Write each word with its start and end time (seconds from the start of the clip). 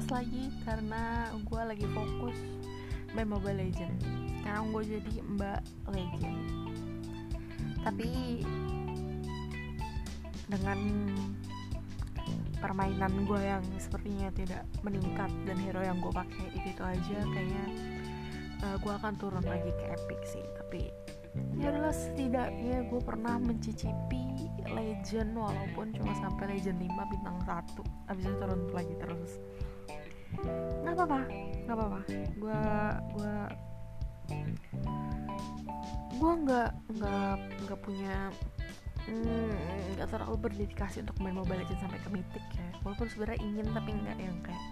podcast 0.00 0.16
lagi 0.16 0.44
karena 0.64 1.28
gue 1.44 1.60
lagi 1.60 1.86
fokus 1.92 2.38
main 3.12 3.28
Mobile 3.28 3.68
Legend. 3.68 4.00
Sekarang 4.40 4.72
gue 4.72 4.96
jadi 4.96 5.12
Mbak 5.36 5.60
Legend. 5.92 6.40
Tapi 7.84 8.08
dengan 10.48 10.80
permainan 12.64 13.12
gue 13.28 13.42
yang 13.44 13.60
sepertinya 13.76 14.32
tidak 14.32 14.64
meningkat 14.80 15.28
dan 15.44 15.60
hero 15.60 15.84
yang 15.84 16.00
gue 16.00 16.12
pakai 16.16 16.48
itu 16.48 16.72
itu 16.72 16.80
aja 16.80 17.16
kayaknya 17.36 17.64
uh, 18.64 18.76
gue 18.80 18.92
akan 19.04 19.12
turun 19.20 19.44
lagi 19.44 19.68
ke 19.68 19.84
epic 19.84 20.20
sih 20.24 20.44
tapi 20.56 20.88
ya 21.60 21.76
adalah 21.76 21.92
setidaknya 21.92 22.88
gue 22.88 23.00
pernah 23.04 23.36
mencicipi 23.36 24.48
legend 24.64 25.36
walaupun 25.36 25.92
cuma 25.92 26.12
sampai 26.20 26.56
legend 26.56 26.84
5 26.88 27.12
bintang 27.12 27.36
1 27.44 28.12
abis 28.12 28.24
itu 28.24 28.36
turun 28.40 28.60
lagi 28.72 28.94
terus 28.96 29.36
nggak 30.84 30.94
apa-apa 30.94 31.20
nggak 31.70 31.76
apa-apa. 31.78 32.00
Gue 32.34 32.62
gue 33.14 33.36
gue 36.18 36.32
nggak 36.42 36.70
nggak 36.98 37.36
nggak 37.62 37.80
punya 37.86 38.16
hmm, 39.06 39.54
nggak 39.94 40.06
hmm, 40.06 40.14
terlalu 40.18 40.36
berdedikasi 40.42 41.06
untuk 41.06 41.16
main 41.22 41.38
Mobile 41.38 41.62
Legends 41.62 41.78
sampai 41.78 42.02
ke 42.02 42.10
mythic 42.10 42.44
ya. 42.58 42.68
Walaupun 42.82 43.06
sebenarnya 43.06 43.38
ingin 43.46 43.66
tapi 43.70 43.90
nggak 43.94 44.18
yang 44.18 44.38
kayak 44.42 44.64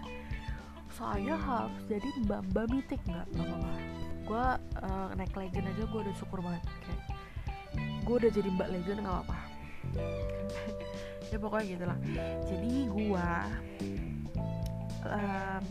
saya 0.91 1.35
harus 1.39 1.79
jadi 1.87 2.09
mbak 2.27 2.43
mbak 2.51 2.67
nggak 2.67 3.25
nggak 3.31 3.47
apa-apa. 3.47 3.73
Gue 4.27 4.45
uh, 4.83 5.09
naik 5.15 5.33
legend 5.39 5.71
aja 5.71 5.83
gue 5.87 5.99
udah 6.03 6.15
syukur 6.19 6.43
banget 6.43 6.63
kayak 6.83 7.03
gue 8.03 8.15
udah 8.27 8.31
jadi 8.35 8.49
mbak 8.59 8.69
legend 8.75 8.99
nggak 9.07 9.15
apa-apa. 9.15 9.37
Ya 11.29 11.37
pokoknya 11.37 11.77
gitulah 11.77 11.99
jadi 12.49 12.73
gue 12.89 13.29
um, 15.07 15.63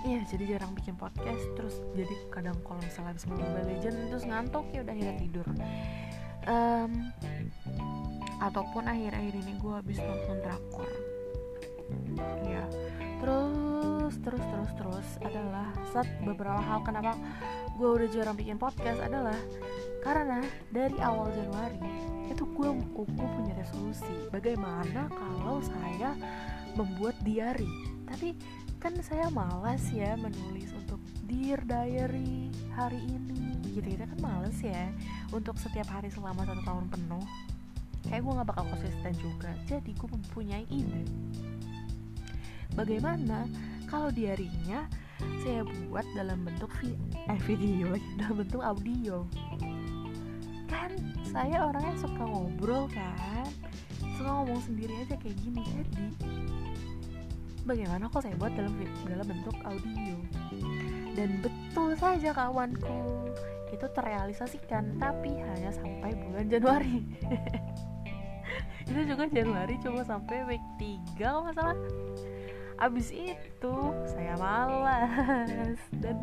Iya, 0.00 0.24
jadi 0.32 0.56
jarang 0.56 0.72
bikin 0.72 0.96
podcast 0.96 1.44
terus 1.60 1.76
jadi 1.92 2.14
kadang 2.32 2.56
kalau 2.64 2.80
misalnya 2.80 3.12
habis 3.12 3.28
main 3.28 3.36
Mobile 3.36 3.68
Legend 3.68 3.96
terus 4.08 4.24
ngantuk 4.24 4.64
ya 4.72 4.80
udah 4.80 4.94
akhirnya 4.96 5.16
tidur. 5.20 5.46
Um, 6.48 6.92
ataupun 8.40 8.88
akhir-akhir 8.88 9.34
ini 9.44 9.52
gue 9.60 9.72
habis 9.76 10.00
nonton 10.00 10.36
drakor. 10.40 10.90
Iya. 12.48 12.64
Terus 13.20 14.14
terus 14.24 14.44
terus 14.48 14.70
terus 14.80 15.08
adalah 15.20 15.68
saat 15.92 16.08
beberapa 16.24 16.64
hal 16.64 16.80
kenapa 16.80 17.12
gue 17.76 17.88
udah 18.00 18.08
jarang 18.08 18.36
bikin 18.40 18.56
podcast 18.56 19.04
adalah 19.04 19.36
karena 20.00 20.40
dari 20.72 20.96
awal 21.04 21.28
Januari 21.36 21.76
itu 22.32 22.48
gue 22.48 22.68
gue 22.96 23.28
punya 23.36 23.52
resolusi 23.52 24.32
bagaimana 24.32 25.12
kalau 25.12 25.60
saya 25.60 26.16
membuat 26.74 27.16
diary. 27.22 27.70
Tapi 28.06 28.34
kan 28.80 28.96
saya 29.04 29.28
malas 29.30 29.84
ya 29.92 30.16
menulis 30.16 30.72
untuk 30.72 30.98
dear 31.28 31.60
diary 31.64 32.50
hari 32.74 33.00
ini. 33.06 33.58
Gitu 33.70 33.96
gitu 33.96 34.04
kan 34.04 34.20
malas 34.20 34.58
ya. 34.60 34.90
Untuk 35.30 35.56
setiap 35.58 35.86
hari 35.90 36.10
selama 36.10 36.42
satu 36.46 36.62
tahun 36.66 36.86
penuh 36.90 37.24
kayak 38.08 38.24
gue 38.24 38.32
nggak 38.32 38.48
bakal 38.48 38.64
konsisten 38.72 39.12
juga. 39.20 39.50
Jadi 39.68 39.92
gue 39.92 40.08
mempunyai 40.08 40.64
ide. 40.72 41.04
Bagaimana 42.74 43.44
kalau 43.90 44.08
diarinya 44.14 44.86
saya 45.44 45.66
buat 45.66 46.06
dalam 46.16 46.46
bentuk 46.46 46.70
vi 46.80 46.96
eh 47.28 47.40
video 47.44 47.92
dalam 48.18 48.42
bentuk 48.42 48.62
audio? 48.62 49.26
Kan 50.70 50.94
saya 51.26 51.66
orangnya 51.70 51.94
suka 51.98 52.22
ngobrol 52.24 52.86
kan. 52.90 53.46
Suka 54.16 54.30
ngomong 54.42 54.62
sendiri 54.64 55.06
aja 55.06 55.18
kayak 55.18 55.36
gini. 55.42 55.62
Jadi 55.62 56.06
bagaimana 57.64 58.08
kok 58.08 58.24
saya 58.24 58.36
buat 58.36 58.52
dalam 58.56 58.74
dalam 59.04 59.26
bentuk 59.26 59.56
audio? 59.64 60.16
Dan 61.14 61.42
betul 61.44 61.96
saja 61.98 62.30
kawanku. 62.32 63.28
Itu 63.70 63.86
terrealisasikan 63.94 64.98
tapi 64.98 65.38
hanya 65.40 65.70
sampai 65.70 66.14
bulan 66.16 66.46
Januari. 66.50 66.98
Itu 68.90 69.00
juga 69.06 69.30
Januari 69.30 69.78
cuma 69.78 70.02
sampai 70.02 70.42
week 70.50 70.64
3 71.14 71.54
kalau 71.54 71.78
abis 72.80 73.12
itu 73.12 73.74
saya 74.08 74.34
malas. 74.40 75.78
Dan 75.94 76.16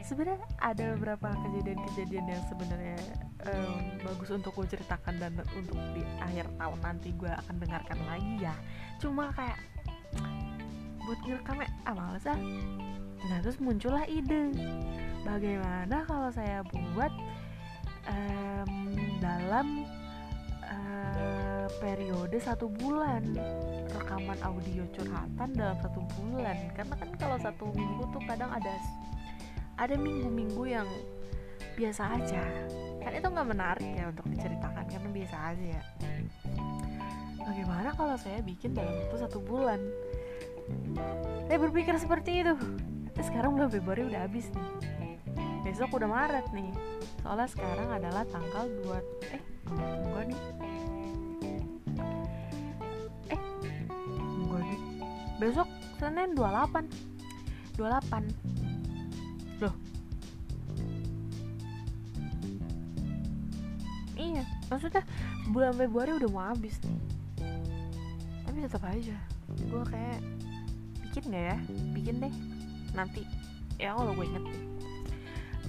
sebenarnya 0.00 0.46
ada 0.62 0.96
beberapa 0.96 1.28
kejadian-kejadian 1.28 2.26
yang 2.30 2.42
sebenarnya 2.48 2.96
um, 3.44 4.00
bagus 4.00 4.30
untuk 4.32 4.54
gue 4.56 4.66
ceritakan 4.78 5.20
dan 5.20 5.32
untuk 5.52 5.76
di 5.92 6.00
akhir 6.22 6.48
tahun 6.56 6.80
nanti 6.80 7.12
gue 7.12 7.28
akan 7.28 7.56
dengarkan 7.60 7.98
lagi 8.06 8.34
ya. 8.40 8.54
Cuma 9.02 9.34
kayak 9.36 9.58
buat 11.10 11.26
ngerekamnya. 11.26 11.66
Ah 11.82 11.94
males 11.98 12.22
ah. 12.30 12.38
Nah 13.26 13.38
terus 13.42 13.58
muncullah 13.58 14.06
ide. 14.06 14.54
Bagaimana 15.26 16.06
kalau 16.06 16.30
saya 16.30 16.62
buat 16.70 17.10
um, 18.06 18.94
dalam 19.18 19.82
uh, 20.62 21.66
periode 21.82 22.38
satu 22.38 22.70
bulan 22.70 23.26
rekaman 23.90 24.38
audio 24.38 24.86
curhatan 24.94 25.50
dalam 25.58 25.76
satu 25.82 25.98
bulan? 26.14 26.70
Karena 26.78 26.94
kan 26.94 27.10
kalau 27.18 27.36
satu 27.42 27.74
minggu 27.74 28.06
tuh 28.14 28.22
kadang 28.30 28.54
ada 28.54 28.70
ada 29.82 29.98
minggu-minggu 29.98 30.62
yang 30.70 30.86
biasa 31.74 32.22
aja. 32.22 32.46
Kan 33.02 33.18
itu 33.18 33.26
nggak 33.26 33.48
menarik 33.50 33.90
ya 33.98 34.14
untuk 34.14 34.30
diceritakan 34.30 34.86
karena 34.86 35.08
biasa 35.10 35.36
aja 35.52 35.66
ya. 35.74 35.82
Bagaimana 37.42 37.90
kalau 37.98 38.14
saya 38.14 38.38
bikin 38.46 38.78
dalam 38.78 38.94
waktu 38.94 39.16
satu 39.26 39.42
bulan 39.42 39.82
saya 41.50 41.58
berpikir 41.58 41.98
seperti 41.98 42.46
itu. 42.46 42.54
Tapi 43.10 43.22
sekarang 43.26 43.58
bulan 43.58 43.70
Februari 43.74 44.06
udah 44.06 44.22
habis 44.22 44.46
nih. 44.54 44.70
Besok 45.66 45.98
udah 45.98 46.08
Maret 46.08 46.46
nih. 46.54 46.70
Soalnya 47.20 47.48
sekarang 47.50 47.90
adalah 47.90 48.24
tanggal 48.30 48.70
2 48.86 49.34
eh 49.34 49.42
enggak 49.68 50.24
nih. 50.30 50.40
Eh 53.34 53.40
enggak 54.40 54.62
nih. 54.62 54.80
Besok 55.42 55.68
Senin 55.98 56.32
28 56.38 56.86
28 57.76 58.30
loh. 59.60 59.74
Iya 64.16 64.46
maksudnya 64.70 65.02
bulan 65.50 65.74
Februari 65.74 66.14
udah 66.14 66.30
mau 66.30 66.46
habis 66.46 66.78
nih. 66.86 67.00
Tapi 68.46 68.56
tetap 68.64 68.86
aja. 68.86 69.18
Gue 69.66 69.82
kayak 69.90 70.22
bikin 71.10 71.34
gak 71.34 71.44
ya. 71.50 71.58
Bikin 71.90 72.14
deh. 72.22 72.34
Nanti. 72.94 73.26
Ya 73.82 73.98
kalau 73.98 74.14
gue 74.14 74.26
inget. 74.30 74.46
Deh 74.46 74.62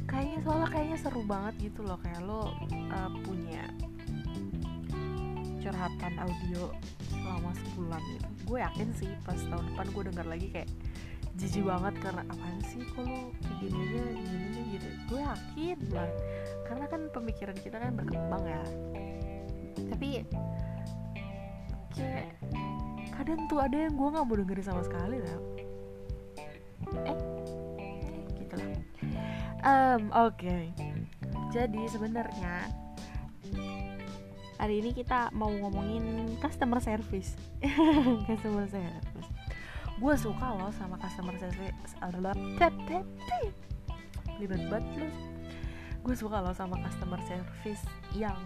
kayaknya 0.10 0.40
soalnya 0.44 0.68
kayaknya 0.68 0.98
seru 1.00 1.22
banget 1.26 1.72
gitu 1.72 1.82
loh. 1.82 1.98
Kayak 2.04 2.22
lo 2.30 2.54
uh, 2.94 3.10
punya 3.26 3.66
curhatan 5.62 6.14
audio 6.22 6.74
selama 7.10 7.52
sebulan 7.54 8.02
gitu. 8.18 8.28
Gue 8.50 8.58
yakin 8.60 8.90
sih 8.98 9.12
pas 9.24 9.40
tahun 9.40 9.66
depan 9.74 9.88
gue 9.94 10.04
denger 10.12 10.28
lagi 10.28 10.48
kayak 10.52 10.70
jijik 11.40 11.64
banget 11.64 11.96
karena 12.04 12.22
apaan 12.28 12.60
sih 12.68 12.84
kok 12.92 13.08
lo 13.08 13.32
gini 13.62 13.78
aja 13.78 14.04
gini 14.14 14.62
gitu. 14.76 14.88
Gue 15.08 15.22
yakin 15.22 15.80
lah 15.94 16.10
karena 16.68 16.86
kan 16.92 17.02
pemikiran 17.14 17.58
kita 17.62 17.78
kan 17.80 17.92
berkembang 17.96 18.44
ya. 18.46 18.64
Tapi 19.96 20.08
kayak 21.96 22.28
kadang 23.22 23.46
tuh 23.46 23.62
ada 23.62 23.78
yang 23.78 23.94
gue 23.94 24.08
nggak 24.18 24.26
mau 24.26 24.34
dengerin 24.34 24.66
sama 24.66 24.82
sekali 24.82 25.22
lah 25.22 25.38
eh? 27.06 27.18
Gitu 28.34 28.54
lah. 28.58 28.70
Um, 29.62 30.10
oke. 30.10 30.42
Okay. 30.42 30.74
jadi 31.54 31.82
sebenarnya 31.86 32.66
hari 34.58 34.82
ini 34.82 34.98
kita 34.98 35.30
mau 35.38 35.54
ngomongin 35.54 36.34
customer 36.42 36.82
service. 36.82 37.38
Customer 38.30 38.66
service. 38.66 39.30
Gue 40.02 40.18
suka 40.18 40.58
loh 40.58 40.74
sama 40.74 40.98
customer 40.98 41.38
service. 41.38 41.94
Libat 44.42 44.62
banget 44.66 45.06
loh 45.06 45.14
gue 46.02 46.16
suka 46.18 46.42
loh 46.42 46.54
sama 46.58 46.82
customer 46.82 47.22
service 47.30 47.86
yang 48.18 48.38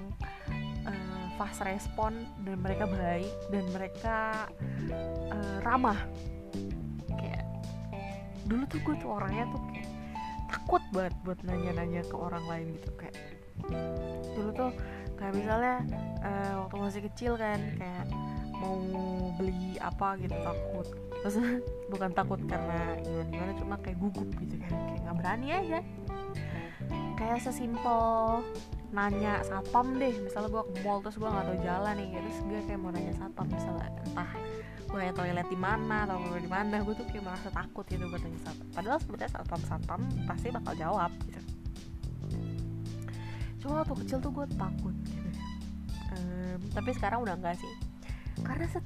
fast 1.36 1.62
respon 1.64 2.28
dan 2.44 2.58
mereka 2.60 2.88
baik 2.88 3.32
dan 3.52 3.64
mereka 3.72 4.18
uh, 5.32 5.58
ramah. 5.64 6.00
Kayak 7.16 7.46
dulu 8.48 8.64
tuh 8.68 8.80
gue 8.84 8.96
tuh 9.00 9.10
orangnya 9.10 9.46
tuh 9.52 9.62
kayak 9.72 9.90
takut 10.50 10.84
banget 10.94 11.14
buat 11.26 11.40
nanya-nanya 11.44 12.02
ke 12.06 12.16
orang 12.16 12.46
lain 12.48 12.68
gitu 12.80 12.90
kayak 12.96 13.16
dulu 14.36 14.50
tuh 14.54 14.72
kayak 15.16 15.34
misalnya 15.34 15.76
uh, 16.22 16.54
waktu 16.66 16.76
masih 16.80 17.02
kecil 17.12 17.34
kan 17.40 17.60
kayak 17.80 18.06
mau 18.56 18.78
beli 19.36 19.76
apa 19.80 20.16
gitu 20.20 20.36
takut. 20.40 20.88
Terus 21.24 21.36
bukan 21.92 22.10
takut 22.16 22.40
karena 22.48 22.96
gimana 23.04 23.26
gimana 23.30 23.52
cuma 23.60 23.76
kayak 23.84 23.98
gugup 24.00 24.30
gitu 24.40 24.56
kan 24.64 24.72
kayak 24.72 25.00
nggak 25.04 25.18
berani 25.20 25.48
aja. 25.52 25.80
Kayak 27.16 27.40
sesimpel 27.44 28.44
nanya 28.96 29.44
satpam 29.44 30.00
deh. 30.00 30.16
Misalnya 30.24 30.50
gue 30.50 30.64
ke 30.72 30.74
mall 30.88 31.04
terus 31.04 31.20
gue 31.20 31.28
nggak 31.28 31.46
tahu 31.52 31.58
jalan 31.62 31.94
nih. 32.00 32.08
Terus 32.16 32.38
gue 32.48 32.60
kayak 32.64 32.80
mau 32.80 32.92
nanya 32.96 33.14
satpam 33.20 33.48
misalnya 33.52 33.90
entah 33.92 34.32
gue 34.86 35.04
toilet 35.12 35.48
di 35.52 35.60
mana 35.60 36.08
atau 36.08 36.18
di 36.40 36.48
mana 36.48 36.80
gue 36.80 36.96
tuh 36.96 37.06
kayak 37.12 37.24
merasa 37.28 37.52
takut 37.52 37.84
gitu 37.92 38.08
buat 38.08 38.24
tanya 38.24 38.40
satpam. 38.48 38.68
Padahal 38.72 38.98
sebetulnya 39.04 39.32
satpam 39.36 39.62
satpam 39.68 40.02
pasti 40.24 40.48
bakal 40.56 40.74
jawab 40.80 41.12
gitu. 41.28 41.42
Cuma 43.60 43.82
waktu 43.84 43.96
kecil 44.06 44.18
tuh 44.24 44.32
gue 44.32 44.46
takut 44.56 44.96
gitu. 45.10 45.30
Um, 46.16 46.60
tapi 46.72 46.90
sekarang 46.96 47.28
udah 47.28 47.36
enggak 47.36 47.60
sih. 47.60 47.74
Karena 48.46 48.66
se 48.72 48.80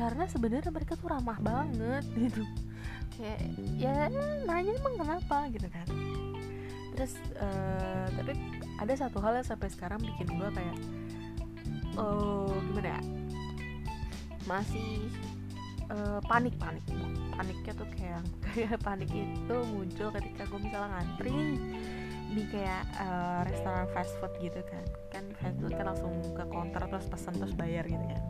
karena 0.00 0.24
sebenarnya 0.24 0.72
mereka 0.72 0.96
tuh 0.96 1.12
ramah 1.12 1.38
banget 1.38 2.04
gitu. 2.26 2.42
Kayak 3.14 3.38
ya 3.76 4.08
nanya 4.48 4.72
emang 4.74 4.96
kenapa 4.98 5.46
gitu 5.52 5.68
kan. 5.68 5.86
Terus 6.96 7.12
uh, 7.38 8.08
tapi 8.18 8.32
ada 8.80 8.92
satu 8.96 9.20
hal 9.20 9.36
yang 9.36 9.46
sampai 9.46 9.68
sekarang 9.68 10.00
bikin 10.00 10.26
gue 10.32 10.48
kayak 10.56 10.76
oh 12.00 12.48
gimana 12.72 12.96
ya? 12.96 13.02
Masih 14.48 15.12
uh, 15.92 16.18
panik 16.24 16.56
panik. 16.56 16.84
Paniknya 17.36 17.72
tuh 17.76 17.88
kayak 17.92 18.22
kayak 18.48 18.80
panik 18.80 19.10
itu 19.12 19.56
muncul 19.68 20.08
ketika 20.16 20.42
gue 20.48 20.60
misalnya 20.64 20.88
ngantri 20.96 21.60
di 22.30 22.46
kayak 22.46 22.86
uh, 23.02 23.42
restoran 23.44 23.84
fast 23.92 24.16
food 24.22 24.32
gitu 24.40 24.60
kan. 24.64 24.84
Kan 25.12 25.24
fast 25.36 25.60
food 25.60 25.76
kan 25.76 25.92
langsung 25.92 26.14
ke 26.32 26.44
counter 26.48 26.82
terus 26.88 27.06
pesen 27.10 27.36
terus 27.36 27.52
bayar 27.52 27.84
gitu 27.84 28.00
kan. 28.00 28.22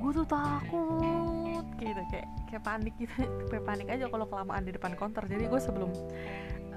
Gue 0.00 0.10
tuh 0.16 0.26
takut 0.26 1.66
gitu 1.78 2.02
kayak 2.10 2.28
kayak 2.50 2.62
panik 2.66 2.94
gitu. 2.98 3.12
Kayak 3.54 3.64
panik 3.68 3.86
aja 3.86 4.04
kalau 4.10 4.26
kelamaan 4.26 4.66
di 4.66 4.72
depan 4.74 4.98
counter. 4.98 5.22
Jadi 5.30 5.46
gue 5.46 5.60
sebelum 5.62 5.90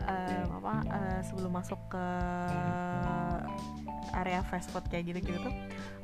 uh, 0.01 0.45
apa 0.61 0.73
uh, 0.89 1.19
sebelum 1.25 1.51
masuk 1.53 1.79
ke 1.91 2.05
area 4.13 4.45
fast 4.45 4.69
food 4.69 4.85
kayak 4.93 5.09
gitu 5.09 5.33
gitu 5.33 5.39
tuh 5.41 5.53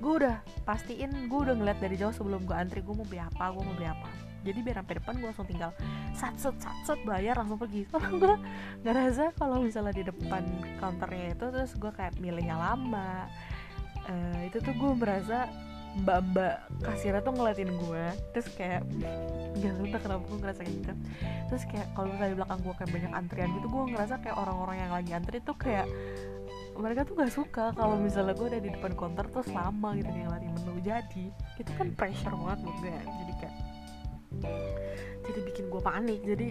gue 0.01 0.13
udah 0.25 0.41
pastiin 0.65 1.29
gue 1.29 1.39
udah 1.39 1.55
ngeliat 1.55 1.79
dari 1.79 1.95
jauh 1.95 2.13
sebelum 2.13 2.43
gue 2.43 2.55
antri 2.57 2.81
gue 2.81 2.95
mau 2.95 3.05
beli 3.05 3.21
apa 3.21 3.53
gue 3.53 3.63
mau 3.63 3.75
beli 3.75 3.89
apa. 3.89 4.09
Jadi 4.39 4.63
biar 4.63 4.79
sampai 4.79 4.95
depan 5.03 5.13
gue 5.19 5.27
langsung 5.27 5.49
tinggal 5.51 5.71
satset 6.15 6.55
satset 6.63 6.99
bayar 7.03 7.35
langsung 7.35 7.59
pergi. 7.59 7.83
Soalnya 7.91 8.11
gue 8.15 8.35
ngerasa 8.87 9.23
kalau 9.35 9.59
misalnya 9.59 9.93
di 9.93 10.03
depan 10.07 10.43
counternya 10.79 11.35
itu 11.35 11.45
terus 11.51 11.71
gue 11.75 11.91
kayak 11.91 12.15
milihnya 12.23 12.55
lama. 12.55 13.27
Uh, 14.09 14.47
itu 14.47 14.57
tuh 14.63 14.73
gue 14.73 14.91
merasa 14.95 15.51
mbak-mbak 15.97 16.69
kasirnya 16.85 17.21
tuh 17.25 17.33
ngeliatin 17.33 17.71
gue 17.73 18.05
terus 18.31 18.47
kayak 18.53 18.85
gak 19.57 19.73
entah 19.81 20.01
kenapa 20.01 20.21
gue 20.29 20.37
ngerasa 20.37 20.61
gitu? 20.63 20.93
Terus 21.49 21.63
kayak 21.65 21.87
kalau 21.97 22.07
misalnya 22.13 22.31
di 22.31 22.37
belakang 22.37 22.59
gue 22.61 22.73
kayak 22.77 22.91
banyak 22.93 23.11
antrian 23.17 23.49
gitu 23.57 23.67
gue 23.67 23.83
ngerasa 23.97 24.13
kayak 24.21 24.37
orang-orang 24.37 24.77
yang 24.79 24.91
lagi 24.93 25.11
antri 25.17 25.37
tuh 25.41 25.57
kayak 25.57 25.87
mereka 26.79 27.03
tuh 27.03 27.13
gak 27.19 27.33
suka 27.33 27.65
kalau 27.75 27.99
misalnya 27.99 28.37
gue 28.37 28.47
ada 28.47 28.59
di 28.63 28.69
depan 28.71 28.93
counter 28.95 29.25
terus 29.27 29.49
lama 29.51 29.89
gitu 29.97 30.07
kayak 30.07 30.25
ngeliatin 30.29 30.51
menu. 30.55 30.73
Jadi 30.79 31.25
itu 31.59 31.71
kan 31.75 31.87
pressure 31.97 32.33
banget 32.33 32.59
buat 32.63 32.77
gue 32.79 32.91
jadi 32.93 33.33
kayak 33.43 33.55
jadi 35.29 35.39
bikin 35.45 35.65
gue 35.69 35.81
panik. 35.81 36.19
Jadi 36.25 36.47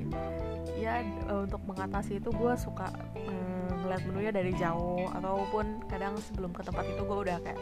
ya 0.78 1.02
untuk 1.34 1.58
mengatasi 1.66 2.22
itu 2.22 2.30
gue 2.30 2.52
suka 2.54 2.86
uh, 2.94 3.72
ngeliat 3.82 4.02
menunya 4.06 4.30
dari 4.30 4.52
jauh. 4.54 5.10
Ataupun 5.10 5.82
kadang 5.90 6.14
sebelum 6.22 6.54
ke 6.54 6.62
tempat 6.62 6.86
itu 6.86 7.02
gue 7.02 7.18
udah 7.26 7.42
kayak 7.42 7.58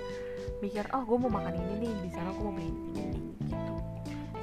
mikir 0.60 0.84
oh 0.92 1.04
gue 1.04 1.16
mau 1.20 1.32
makan 1.32 1.56
ini 1.56 1.88
nih 1.88 1.92
di 2.04 2.10
sana 2.12 2.32
gue 2.32 2.44
mau 2.44 2.52
beli 2.52 2.68
ini 2.68 3.20
gitu. 3.48 3.74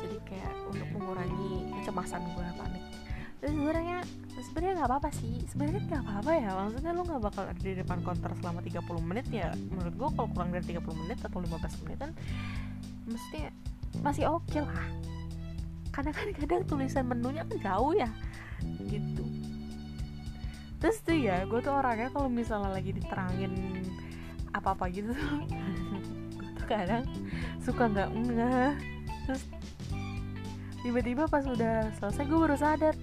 Jadi 0.02 0.18
kayak 0.26 0.54
untuk 0.70 0.88
mengurangi 0.98 1.70
kecemasan 1.82 2.22
gue 2.34 2.46
panik. 2.58 2.84
Dan 3.44 3.60
sebenarnya 3.60 3.98
sebenarnya 4.40 4.74
nggak 4.82 4.90
apa-apa 4.90 5.10
sih. 5.14 5.36
Sebenarnya 5.46 5.82
nggak 5.86 6.04
apa-apa 6.10 6.32
ya. 6.42 6.50
Maksudnya 6.58 6.92
lo 6.98 7.02
nggak 7.06 7.22
bakal 7.22 7.44
ada 7.46 7.62
di 7.62 7.74
depan 7.78 8.02
counter 8.02 8.32
selama 8.42 8.60
30 8.66 8.82
menit 9.06 9.28
ya. 9.30 9.54
Menurut 9.70 9.94
gue 9.94 10.10
kalau 10.18 10.30
kurang 10.34 10.50
dari 10.50 10.66
30 10.74 11.02
menit 11.06 11.20
atau 11.22 11.38
15 11.38 11.82
menit 11.86 11.98
kan 12.02 12.12
mesti 13.04 13.52
masih 14.00 14.32
oke 14.32 14.48
okay 14.48 14.64
lah 14.64 15.13
karena 15.94 16.12
kan 16.12 16.28
kadang 16.34 16.62
tulisan 16.66 17.06
menunya 17.06 17.46
kan 17.46 17.58
jauh 17.62 17.94
ya 17.94 18.10
gitu. 18.90 19.24
Terus 20.82 20.98
tuh 21.06 21.16
ya 21.16 21.46
gue 21.48 21.60
tuh 21.64 21.72
orangnya 21.72 22.12
kalau 22.12 22.28
misalnya 22.28 22.74
lagi 22.74 22.92
diterangin 22.92 23.54
apa 24.52 24.74
apa 24.74 24.86
gitu 24.90 25.14
gue 26.38 26.50
tuh 26.58 26.66
kadang 26.66 27.06
suka 27.62 27.90
nggak 27.90 28.10
enggak 28.14 28.74
terus 29.26 29.44
tiba-tiba 30.84 31.26
pas 31.32 31.42
udah 31.48 31.90
selesai 31.98 32.28
gue 32.28 32.38
baru 32.38 32.58
sadar 32.60 32.96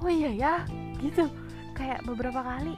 oh 0.00 0.08
iya 0.08 0.30
ya 0.32 0.54
gitu. 1.02 1.28
Kayak 1.76 2.06
beberapa 2.08 2.40
kali 2.40 2.76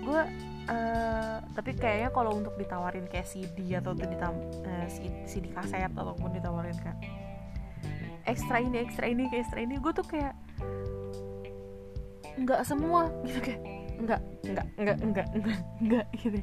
gue 0.00 0.22
uh, 0.70 1.36
tapi 1.54 1.70
kayaknya 1.74 2.10
kalau 2.14 2.36
untuk 2.38 2.54
ditawarin 2.56 3.06
kayak 3.10 3.26
CD 3.26 3.74
atau 3.74 3.94
tuh 3.94 4.06
ditam 4.06 4.34
uh, 4.64 4.86
CD 5.26 5.50
kaset 5.50 5.90
ataupun 5.90 6.34
ditawarin 6.34 6.76
kayak 6.78 6.98
ekstra 8.26 8.58
ini 8.60 8.76
ekstra 8.80 9.06
ini 9.08 9.28
ekstra 9.30 9.60
ini. 9.62 9.78
Gue 9.78 9.92
tuh 9.94 10.06
kayak 10.06 10.34
nggak 12.40 12.60
semua. 12.66 13.08
Gitu 13.26 13.40
kayak 13.40 13.62
enggak 14.00 14.20
enggak 14.48 14.66
enggak 14.80 14.96
enggak 15.04 15.26
enggak 15.36 15.58
enggak 15.84 16.06
gitu. 16.16 16.38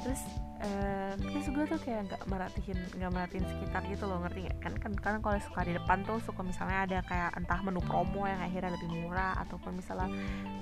Terus 0.00 0.22
uh, 0.60 1.12
terus 1.16 1.46
gue 1.48 1.64
tuh 1.64 1.80
kayak 1.80 2.00
nggak 2.12 2.22
merhatiin 2.28 2.78
nggak 3.00 3.10
merhatiin 3.16 3.46
sekitar 3.48 3.82
gitu 3.88 4.04
loh 4.04 4.20
ngerti 4.20 4.48
nggak? 4.48 4.58
Kan 4.60 4.72
kan 4.76 4.92
kan 5.00 5.14
kalau 5.24 5.40
suka 5.40 5.60
di 5.64 5.72
depan 5.72 6.04
tuh 6.04 6.20
suka 6.20 6.44
misalnya 6.44 6.84
ada 6.84 6.98
kayak 7.08 7.32
entah 7.40 7.60
menu 7.64 7.80
promo 7.80 8.28
yang 8.28 8.40
akhirnya 8.44 8.76
lebih 8.76 8.92
murah 8.92 9.32
ataupun 9.40 9.80
misalnya 9.80 10.12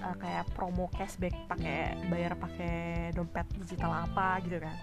uh, 0.06 0.14
kayak 0.14 0.46
promo 0.54 0.86
cashback 0.94 1.34
pakai 1.50 1.98
bayar 2.06 2.38
pakai 2.38 3.10
dompet 3.14 3.46
digital 3.58 4.06
apa 4.06 4.38
gitu 4.46 4.62
kan 4.62 4.76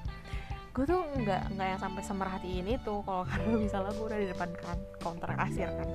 gue 0.75 0.83
tuh 0.83 1.01
nggak 1.23 1.55
nggak 1.55 1.67
yang 1.71 1.79
sampai 1.79 2.03
semerhatiin 2.03 2.67
itu 2.67 2.93
kalau 3.07 3.23
karena 3.31 3.55
misalnya 3.55 3.91
gue 3.95 4.05
udah 4.11 4.19
di 4.19 4.27
depan 4.27 4.49
kan 4.59 4.77
counter 4.99 5.31
kasir 5.31 5.69
kan. 5.71 5.87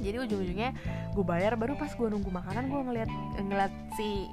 Jadi 0.00 0.16
ujung-ujungnya 0.26 0.70
gue 1.12 1.24
bayar 1.24 1.54
baru 1.54 1.76
pas 1.76 1.92
gue 1.92 2.08
nunggu 2.08 2.32
makanan 2.32 2.66
gue 2.72 2.80
ngeliat 2.80 3.10
ngeliat 3.38 3.72
si 4.00 4.26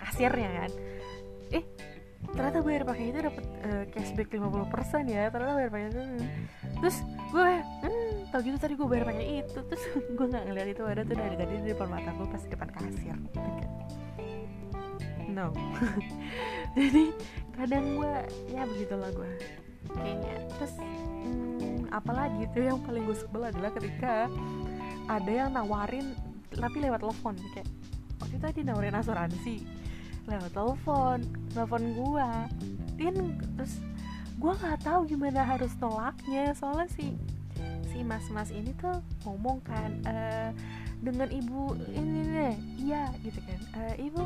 kasirnya 0.00 0.50
kan. 0.64 0.70
Eh 1.52 1.64
ternyata 2.32 2.64
bayar 2.64 2.82
pakai 2.88 3.04
itu 3.12 3.18
dapat 3.18 3.44
uh, 3.66 3.84
cashback 3.92 4.28
50% 4.32 5.04
ya 5.04 5.28
ternyata 5.28 5.52
bayar 5.52 5.70
pakai 5.70 5.86
itu. 5.92 6.00
Terus 6.80 6.96
gue 7.28 7.50
hmm, 7.60 8.16
tau 8.32 8.40
gitu 8.40 8.56
tadi 8.56 8.74
gue 8.74 8.88
bayar 8.88 9.04
pakai 9.04 9.26
itu. 9.44 9.58
Terus 9.68 9.82
gue 10.16 10.26
nggak 10.32 10.44
ngeliat 10.48 10.68
itu 10.72 10.82
ada 10.88 11.02
tuh 11.04 11.16
dari 11.20 11.36
tadi 11.36 11.52
di 11.60 11.68
depan 11.76 11.88
mata 11.92 12.10
gue 12.16 12.26
pas 12.26 12.40
di 12.40 12.50
depan 12.50 12.68
kasir 12.72 13.16
no. 15.32 15.50
Jadi 16.76 17.12
kadang 17.52 18.00
gue 18.00 18.14
ya 18.48 18.64
begitulah 18.64 19.12
gue 19.12 19.30
kayaknya 19.92 20.40
terus 20.56 20.72
hmm, 20.80 21.90
apalagi 21.92 22.48
tuh 22.56 22.64
yang 22.64 22.80
paling 22.80 23.04
gue 23.04 23.16
sebel 23.18 23.50
adalah 23.50 23.68
ketika 23.76 24.30
ada 25.10 25.30
yang 25.30 25.52
nawarin 25.52 26.16
tapi 26.56 26.84
lewat 26.84 27.00
telepon. 27.00 27.34
Kayak 27.56 27.68
waktu 28.20 28.34
itu 28.36 28.44
tadi 28.44 28.60
nawarin 28.64 28.96
asuransi. 28.96 29.56
Lewat 30.28 30.50
telepon 30.52 31.18
telepon 31.52 31.82
gua. 31.96 32.30
Dan 33.00 33.40
terus 33.56 33.80
gua 34.36 34.54
nggak 34.58 34.80
tahu 34.84 35.00
gimana 35.08 35.40
harus 35.42 35.72
nolaknya. 35.80 36.52
Soalnya 36.54 36.88
si 36.92 37.16
si 37.88 38.00
mas 38.04 38.24
mas 38.32 38.48
ini 38.52 38.72
tuh 38.80 39.00
ngomong 39.28 39.60
kan 39.64 39.90
uh, 40.08 40.50
dengan 41.02 41.28
ibu 41.34 41.74
ini 41.90 42.20
nih. 42.30 42.54
Iya 42.78 43.02
gitu 43.26 43.42
kan. 43.42 43.60
Uh, 43.74 43.94
ibu 43.98 44.22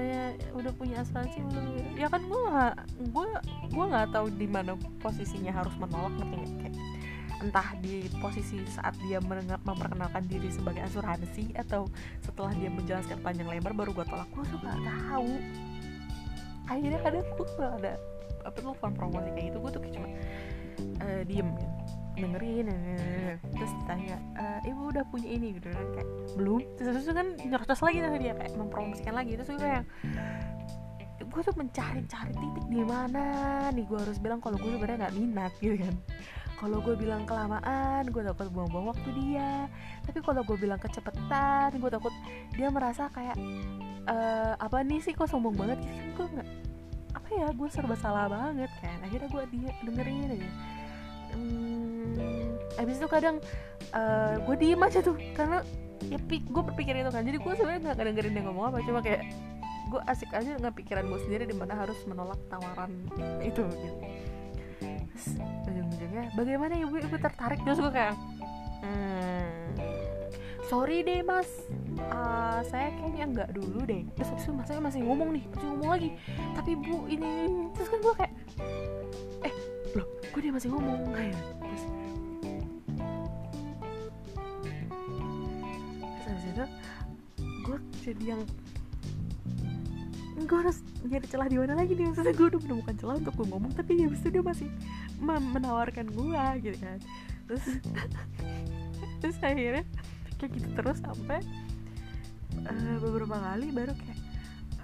ya, 0.00 0.24
udah 0.56 0.72
punya 0.74 1.04
asuransi 1.04 1.44
belum? 1.44 1.64
Ya 1.94 2.08
kan 2.08 2.24
gua 2.24 2.40
nggak 2.48 2.74
gua 3.12 3.26
gua 3.70 3.84
nggak 3.92 4.08
tahu 4.16 4.26
di 4.32 4.48
mana 4.48 4.72
posisinya 5.04 5.52
harus 5.52 5.76
menolak 5.76 6.16
ngerti 6.16 6.56
kayak 6.56 6.74
entah 7.36 7.68
di 7.84 8.08
posisi 8.16 8.64
saat 8.64 8.96
dia 9.04 9.20
memperkenalkan 9.60 10.24
diri 10.24 10.48
sebagai 10.48 10.88
asuransi 10.88 11.52
atau 11.52 11.84
setelah 12.24 12.48
dia 12.56 12.72
menjelaskan 12.72 13.20
panjang 13.20 13.44
lebar 13.52 13.76
baru 13.76 13.92
gue 13.92 14.06
tolak. 14.08 14.28
Gue 14.32 14.44
tuh 14.48 14.58
gak 14.64 14.80
tahu. 14.80 15.36
Akhirnya 16.64 17.00
kadang 17.04 17.28
gue 17.28 17.46
ada 17.60 17.92
apa 18.46 18.58
telepon 18.62 18.92
promosi 18.94 19.28
kayak 19.34 19.46
gitu 19.52 19.58
gue 19.58 19.70
tuh 19.74 19.80
kayak 19.82 19.94
cuma 19.98 20.08
uh, 21.02 21.22
diem 21.26 21.48
gitu 21.58 21.85
dengerin 22.16 22.66
terus 23.52 23.72
tanya 23.84 24.16
e, 24.36 24.72
ibu 24.72 24.88
udah 24.88 25.04
punya 25.12 25.28
ini 25.28 25.60
gitu 25.60 25.68
kan 25.70 25.86
kayak 25.94 26.08
belum. 26.34 26.60
Terus, 26.80 27.04
terus 27.04 27.12
kan 27.12 27.28
nyerocos 27.36 27.80
lagi 27.84 27.98
tuh 28.00 28.10
dia 28.18 28.32
kayak 28.34 28.52
mempromosikan 28.56 29.14
lagi. 29.14 29.36
Terus 29.36 29.48
gue 29.52 29.60
kayak 29.60 29.84
gue 31.26 31.42
tuh 31.44 31.56
mencari-cari 31.56 32.32
titik 32.32 32.66
di 32.72 32.80
mana 32.80 33.24
nih 33.72 33.84
gue 33.84 33.98
harus 34.00 34.16
bilang 34.16 34.40
kalau 34.40 34.56
gue 34.56 34.72
sebenarnya 34.72 35.06
nggak 35.06 35.16
minat 35.16 35.52
gitu 35.60 35.76
kan. 35.76 35.94
Kalau 36.56 36.80
gue 36.80 36.94
bilang 36.96 37.28
kelamaan 37.28 38.08
gue 38.08 38.22
takut 38.24 38.48
buang-buang 38.48 38.96
waktu 38.96 39.08
dia. 39.12 39.68
Tapi 40.08 40.18
kalau 40.24 40.40
gue 40.40 40.56
bilang 40.56 40.80
kecepetan 40.80 41.76
gue 41.76 41.90
takut 41.92 42.14
dia 42.56 42.72
merasa 42.72 43.12
kayak 43.12 43.36
e, 44.08 44.16
apa 44.56 44.80
nih 44.80 45.04
sih 45.04 45.12
kok 45.12 45.28
sombong 45.28 45.52
banget 45.52 45.84
gitu 45.84 46.24
gue 46.24 46.26
nggak 46.40 46.48
apa 47.16 47.28
ya 47.32 47.48
gue 47.52 47.68
serba 47.68 47.96
salah 48.00 48.32
banget 48.32 48.72
kan. 48.80 48.96
Akhirnya 49.04 49.28
gue 49.28 49.42
dengerin 49.84 50.32
aja 50.32 50.50
hmm, 51.36 52.80
abis 52.80 52.96
itu 52.96 53.08
kadang 53.08 53.36
uh, 53.92 54.40
gue 54.40 54.56
diem 54.56 54.80
aja 54.80 55.04
tuh 55.04 55.16
karena 55.36 55.60
ya 56.08 56.18
gue 56.26 56.62
berpikir 56.72 56.94
itu 56.96 57.10
kan. 57.12 57.22
Jadi 57.22 57.38
gue 57.38 57.52
sebenarnya 57.52 57.80
nggak 57.92 57.96
dengerin 58.00 58.32
dia 58.32 58.42
ngomong 58.48 58.64
apa 58.72 58.78
cuma 58.84 59.00
kayak 59.04 59.22
gue 59.86 60.00
asik 60.10 60.30
aja 60.34 60.58
nggak 60.58 60.74
pikiran 60.82 61.06
gue 61.06 61.20
sendiri 61.22 61.44
di 61.46 61.54
mana 61.54 61.78
harus 61.78 61.98
menolak 62.10 62.38
tawaran 62.50 62.90
itu 63.42 63.62
gitu. 63.62 63.94
Terus 65.14 65.26
ujung-ujungnya 65.70 66.24
bagaimana 66.34 66.74
ibu 66.76 66.94
ibu 66.98 67.16
tertarik. 67.16 67.62
Terus 67.62 67.78
gue 67.78 67.92
kayak 67.94 68.14
hmm, 68.82 69.50
sorry 70.66 71.06
deh 71.06 71.22
mas. 71.22 71.48
Uh, 71.96 72.60
saya 72.68 72.92
kayaknya 72.98 73.24
enggak 73.24 73.50
dulu 73.54 73.80
deh. 73.86 74.02
Terus 74.18 74.28
itu 74.36 74.50
mas 74.52 74.66
saya 74.66 74.82
masih 74.82 75.00
ngomong 75.06 75.38
nih 75.38 75.44
masih 75.54 75.66
ngomong 75.70 75.90
lagi. 75.94 76.10
Tapi 76.58 76.70
bu 76.76 77.06
ini. 77.06 77.70
terus 77.72 77.88
kan 77.88 77.98
gue 78.02 78.14
kayak 78.18 78.32
gue 80.36 80.44
dia 80.44 80.52
masih 80.52 80.68
ngomong. 80.68 81.16
Kayak 81.16 81.40
terus 81.64 81.82
terus 86.20 86.42
itu 86.44 86.64
gue 87.40 87.78
jadi 88.04 88.24
yang 88.36 88.42
gue 90.36 90.58
harus 90.60 90.84
nyari 91.08 91.24
celah 91.24 91.48
di 91.48 91.56
mana 91.56 91.72
lagi 91.72 91.96
nih? 91.96 92.12
Maksudnya 92.12 92.36
gue 92.36 92.46
udah 92.52 92.60
menemukan 92.60 92.94
celah 93.00 93.16
untuk 93.16 93.32
gue 93.32 93.46
ngomong 93.48 93.72
tapi 93.72 93.96
ya 93.96 94.12
itu 94.12 94.28
dia 94.28 94.44
masih 94.44 94.68
menawarkan 95.24 96.12
gue 96.12 96.44
gitu 96.68 96.76
kan. 96.84 97.00
Terus 97.48 97.64
terus 99.24 99.36
akhirnya 99.40 99.88
kayak 100.36 100.52
gitu 100.52 100.68
terus 100.76 101.00
sampai 101.00 101.40
uh, 102.68 102.96
beberapa 103.00 103.40
kali 103.40 103.72
baru 103.72 103.96
kayak 103.96 104.20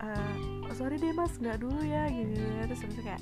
uh, 0.01 0.73
sorry 0.73 0.97
deh 0.97 1.13
mas 1.13 1.37
nggak 1.37 1.61
dulu 1.61 1.85
ya 1.85 2.09
gitu 2.09 2.41
terus 2.65 2.81
terus 2.81 3.05
kayak 3.05 3.21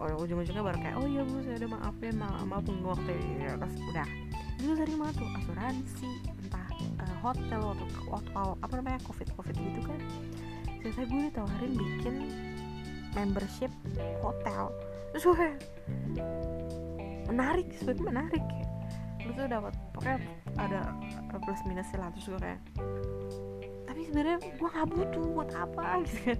ujung-ujungnya 0.00 0.64
baru 0.64 0.78
kayak 0.80 0.96
oh 0.96 1.06
iya 1.06 1.22
bu 1.24 1.40
saya 1.44 1.56
udah 1.60 1.70
maafin 1.76 2.14
maaf 2.16 2.44
maaf 2.46 2.64
waktu. 2.66 3.12
Ya 3.40 3.56
terus 3.56 3.76
udah. 3.92 4.08
Itu 4.60 4.72
sering 4.76 4.96
banget 5.00 5.14
tuh 5.20 5.28
asuransi 5.40 6.10
entah 6.28 6.68
uh, 7.00 7.16
hotel 7.24 7.60
waktu 7.64 7.84
waktu 8.08 8.30
apa 8.60 8.72
namanya 8.76 9.00
covid 9.04 9.28
covid 9.36 9.54
gitu 9.56 9.80
kan. 9.84 10.00
Saya 10.80 11.06
gue 11.06 11.20
ditawarin 11.28 11.72
bikin 11.76 12.14
membership 13.12 13.72
hotel. 14.24 14.72
Terus 15.12 15.24
gue 15.28 15.48
menarik 17.28 17.68
sebenarnya 17.76 18.04
menarik. 18.08 18.44
Ya 18.44 18.66
terus 19.30 19.46
tuh 19.46 19.46
dapat 19.46 19.72
pokoknya 19.94 20.18
ada 20.58 20.80
plus 21.38 21.62
minusnya 21.62 22.02
lah 22.02 22.10
terus 22.10 22.26
gue 22.26 22.40
kayak 22.40 22.60
sebenarnya 24.10 24.38
gue 24.42 24.68
nggak 24.74 24.88
butuh 24.90 25.24
buat 25.30 25.50
apa 25.54 26.02
gitu 26.02 26.18
kan. 26.26 26.38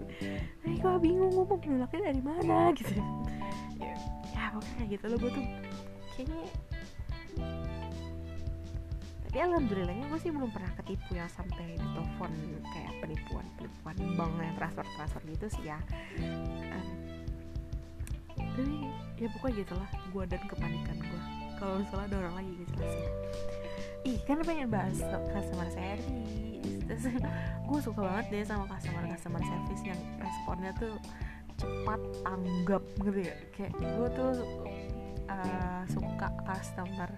Tapi 0.59 0.75
gue 0.83 0.93
bingung 0.99 1.31
gue 1.31 1.47
mau 1.47 1.59
menolaknya 1.63 2.01
dari 2.11 2.23
mana 2.27 2.59
gitu. 2.75 2.95
Ya, 3.79 3.95
ya 4.35 4.45
pokoknya 4.59 4.85
gitu 4.91 5.05
loh 5.07 5.19
gue 5.23 5.31
tuh 5.31 5.47
kayaknya 6.19 6.43
tapi 9.31 9.47
alhamdulillahnya 9.47 10.11
gue 10.11 10.19
sih 10.27 10.35
belum 10.35 10.51
pernah 10.51 10.75
ketipu 10.83 11.15
ya 11.15 11.31
sampai 11.31 11.79
di 11.79 11.87
telepon 11.95 12.35
kayak 12.67 12.99
penipuan 12.99 13.47
penipuan 13.55 13.95
bank 14.19 14.35
yang 14.43 14.57
transfer 14.59 14.87
transfer 14.99 15.23
gitu 15.31 15.47
sih 15.55 15.71
ya. 15.71 15.79
Um, 16.75 16.91
tapi 18.35 18.91
ya 19.23 19.31
pokoknya 19.31 19.63
gitulah 19.63 19.91
gue 20.11 20.25
dan 20.27 20.43
kepanikan 20.51 20.99
gue 20.99 21.23
kalau 21.63 21.79
misalnya 21.79 22.07
ada 22.11 22.17
orang 22.27 22.35
lagi 22.43 22.51
ngejelasin 22.59 23.13
ih 24.03 24.19
kan 24.27 24.43
pengen 24.43 24.67
bahas 24.67 24.99
customer 25.31 25.69
service 25.71 26.50
terus 26.91 27.07
gue 27.71 27.79
suka 27.79 28.01
banget 28.03 28.27
deh 28.35 28.43
sama 28.43 28.67
customer 28.67 29.07
customer 29.07 29.43
service 29.47 29.83
yang 29.87 30.01
responnya 30.19 30.73
tuh 30.75 30.95
cepat 31.61 32.01
tanggap 32.27 32.83
gitu 33.05 33.21
ya. 33.21 33.35
Kayak 33.55 33.73
gue 33.79 34.09
tuh 34.17 34.33
uh, 35.31 35.83
suka 35.87 36.29
customer 36.49 37.11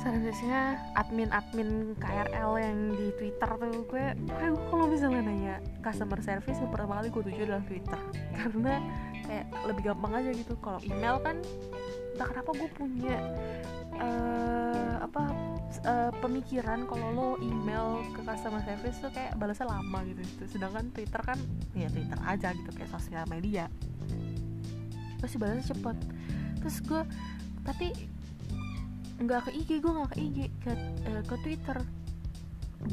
service-nya 0.00 0.80
admin-admin 0.96 1.94
KRL 2.00 2.52
yang 2.58 2.78
di 2.96 3.06
Twitter 3.20 3.50
tuh. 3.52 3.84
Gue 3.86 4.16
kayak 4.26 4.50
gue 4.56 4.66
kalau 4.72 4.86
misalnya 4.88 5.22
nanya 5.22 5.56
customer 5.84 6.18
service 6.24 6.58
yang 6.58 6.70
pertama 6.72 6.98
kali 6.98 7.08
gue 7.12 7.22
tuju 7.30 7.40
adalah 7.46 7.64
Twitter. 7.68 8.00
Karena 8.34 8.74
kayak 9.28 9.46
lebih 9.68 9.82
gampang 9.92 10.12
aja 10.18 10.30
gitu. 10.32 10.54
Kalau 10.58 10.80
email 10.82 11.16
kan 11.20 11.36
entah 12.16 12.28
kenapa 12.34 12.50
gue 12.56 12.68
punya 12.74 13.16
uh, 14.00 14.94
apa 15.04 15.22
uh, 15.84 16.10
pemikiran 16.24 16.88
kalau 16.88 17.08
lo 17.12 17.28
email 17.44 18.00
ke 18.16 18.24
customer 18.24 18.64
service 18.64 18.98
tuh 19.04 19.12
kayak 19.12 19.36
balasnya 19.36 19.68
lama 19.68 20.00
gitu, 20.08 20.20
gitu. 20.24 20.44
sedangkan 20.58 20.88
Twitter 20.96 21.20
kan 21.20 21.38
ya 21.76 21.88
Twitter 21.92 22.18
aja 22.24 22.48
gitu 22.56 22.70
kayak 22.72 22.90
sosial 22.90 23.24
media. 23.28 23.68
Pasti 25.20 25.36
balasnya 25.36 25.76
cepet. 25.76 25.96
Terus 26.64 26.76
gue 26.82 27.02
tapi 27.68 27.86
nggak 29.18 29.40
ke 29.44 29.50
IG 29.50 29.70
gue 29.82 29.92
nggak 29.92 30.10
ke 30.14 30.18
IG 30.18 30.38
ke 30.64 30.72
uh, 31.04 31.22
ke 31.28 31.34
Twitter. 31.44 31.78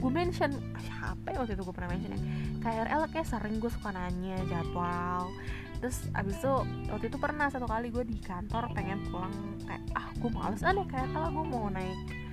Gue 0.02 0.12
mention 0.12 0.50
siapa 0.82 1.28
ya 1.32 1.38
waktu 1.40 1.54
itu 1.56 1.64
gue 1.64 1.76
pernah 1.76 1.90
mention 1.94 2.12
ya? 2.12 2.22
KRL 2.60 3.02
kayak 3.14 3.28
sering 3.30 3.56
gue 3.62 3.72
suka 3.72 3.94
nanya 3.94 4.36
jadwal. 4.50 5.32
Terus 5.80 6.10
abis 6.18 6.42
itu 6.42 6.54
waktu 6.90 7.06
itu 7.08 7.18
pernah 7.22 7.48
satu 7.48 7.70
kali 7.70 7.94
gue 7.94 8.04
di 8.04 8.18
kantor 8.20 8.74
pengen 8.74 9.06
pulang 9.14 9.32
kayak 9.64 9.86
ah 9.96 10.10
gue 10.18 10.30
males. 10.34 10.66
Ah 10.66 10.74
nih 10.74 10.84
KRL 10.90 11.30
gue 11.32 11.46
mau 11.46 11.70
naik 11.70 12.25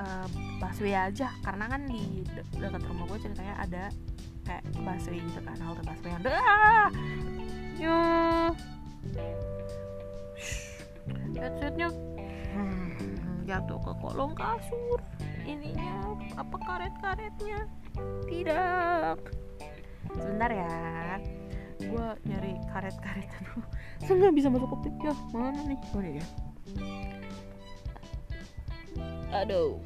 uh, 0.00 0.26
busway 0.58 0.96
aja. 0.96 1.28
Karena 1.44 1.68
kan 1.68 1.84
di 1.84 2.24
de 2.24 2.42
dekat 2.56 2.82
rumah 2.88 3.04
gue 3.12 3.18
ceritanya 3.20 3.54
ada 3.60 3.84
kayak 4.48 4.64
busway 4.80 5.20
gitu 5.20 5.40
kan 5.44 5.56
halte 5.60 5.84
busway 5.84 6.10
yang 6.16 6.24
ah! 6.32 6.88
Yuh 7.80 8.52
headsetnya 11.40 11.88
hmm, 12.52 12.88
jatuh 13.48 13.78
ke 13.80 13.92
kolong 14.02 14.32
kasur. 14.36 15.00
Ininya 15.48 16.14
apa 16.36 16.56
karet-karetnya? 16.60 17.60
Tidak. 18.28 19.16
Sebentar 20.12 20.50
ya. 20.52 20.74
Gue 21.80 22.06
nyari 22.28 22.60
karet-karet. 22.68 23.28
Dulu 23.40 23.60
saya 24.04 24.14
nggak 24.20 24.34
bisa 24.36 24.48
masuk 24.52 24.68
ke 24.84 24.88
ya 25.00 25.14
mana 25.32 25.60
nih? 25.64 25.80
Oh 25.96 26.02
ya 26.04 26.26
aduh. 29.30 29.78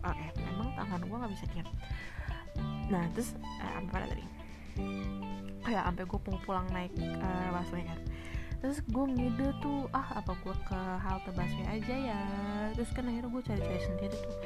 Oke 0.00 0.16
okay, 0.16 0.48
emang 0.48 0.72
tangan 0.74 1.00
gue 1.04 1.16
nggak 1.16 1.32
bisa 1.32 1.44
diam. 1.52 1.68
Nah 2.88 3.04
terus 3.14 3.36
eh, 3.36 3.72
apa 3.78 4.08
tadi? 4.08 4.24
Kayak 5.60 5.82
sampai 5.92 6.04
gue 6.08 6.20
pulang 6.48 6.66
naik 6.72 6.92
uh, 7.20 7.48
busway 7.52 7.84
kan. 7.84 8.00
Terus 8.60 8.78
gue 8.84 9.04
ngide 9.08 9.48
tuh 9.64 9.88
ah 9.92 10.20
apa 10.20 10.32
gue 10.40 10.54
ke 10.68 10.80
halte 11.04 11.30
busway 11.36 11.66
aja 11.68 11.94
ya. 11.94 12.20
Terus 12.76 12.90
kan 12.96 13.04
akhirnya 13.12 13.28
gue 13.28 13.42
cari-cari 13.44 13.80
sendiri 13.84 14.16
tuh 14.16 14.36